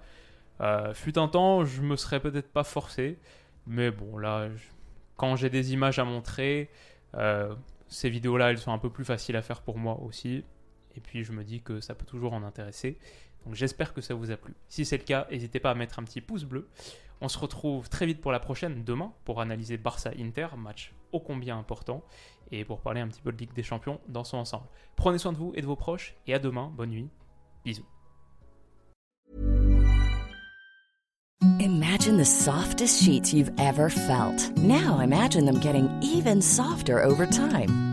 Euh, 0.62 0.94
fut 0.94 1.18
un 1.18 1.28
temps, 1.28 1.66
je 1.66 1.82
me 1.82 1.96
serais 1.96 2.20
peut-être 2.20 2.54
pas 2.54 2.63
forcé, 2.63 3.18
mais 3.66 3.90
bon, 3.90 4.20
là, 4.20 4.50
quand 5.18 5.36
j'ai 5.36 5.50
des 5.50 5.74
images 5.74 5.98
à 5.98 6.04
montrer, 6.04 6.70
euh, 7.16 7.56
ces 7.88 8.12
vidéos-là, 8.12 8.52
elles 8.52 8.60
sont 8.60 8.72
un 8.72 8.78
peu 8.78 8.92
plus 8.92 9.04
faciles 9.04 9.36
à 9.36 9.42
faire 9.42 9.63
pour 9.63 9.80
moi 9.80 10.00
aussi. 10.02 10.44
Et 10.96 11.00
puis 11.00 11.24
je 11.24 11.32
me 11.32 11.44
dis 11.44 11.60
que 11.60 11.80
ça 11.80 11.96
peut 11.96 12.06
toujours 12.06 12.34
en 12.34 12.44
intéresser. 12.44 13.00
Donc 13.46 13.56
j'espère 13.56 13.96
que 13.96 14.02
ça 14.02 14.13
vous 14.13 14.30
a 14.30 14.38
plu. 14.38 14.54
Si 14.70 14.86
c'est 14.86 14.98
le 14.98 15.04
cas, 15.04 15.28
n'hésitez 15.32 15.60
pas 15.60 15.72
à 15.72 15.74
mettre 15.74 15.98
un 15.98 16.04
petit 16.04 16.22
pouce 16.22 16.44
bleu. 16.44 16.68
On 17.24 17.30
se 17.30 17.39
retrouve 17.39 17.88
très 17.88 18.05
vite 18.05 18.20
pour 18.20 18.33
la 18.33 18.42
prochaine, 18.42 18.83
demain, 18.83 19.14
pour 19.24 19.40
analyser 19.40 19.77
Barça-Inter, 19.77 20.48
match 20.57 20.94
ô 21.14 21.22
combien 21.22 21.57
important, 21.57 22.03
et 22.51 22.66
pour 22.66 22.81
parler 22.81 23.00
un 23.00 23.07
petit 23.07 23.22
peu 23.22 23.31
de 23.31 23.38
Ligue 23.38 23.53
des 23.53 23.64
Champions 23.64 24.01
dans 24.09 24.25
son 24.25 24.36
ensemble. 24.36 24.66
Prenez 24.98 25.20
soin 25.20 25.31
de 25.31 25.38
vous 25.38 25.53
et 25.55 25.62
de 25.62 25.66
vos 25.66 25.77
proches, 25.77 26.18
et 26.27 26.33
à 26.33 26.40
demain, 26.40 26.70
bonne 26.75 26.90
nuit, 26.90 27.07
bisous. 27.64 27.86
Imagine 31.62 32.18
the 32.18 32.25
softest 32.25 33.01
sheets 33.01 33.31
you've 33.31 33.53
ever 33.57 33.90
felt. 33.90 34.51
Now 34.57 35.00
imagine 35.00 35.46
them 35.46 35.62
getting 35.62 35.88
even 36.01 36.42
softer 36.42 37.01
over 37.01 37.25
time. 37.25 37.93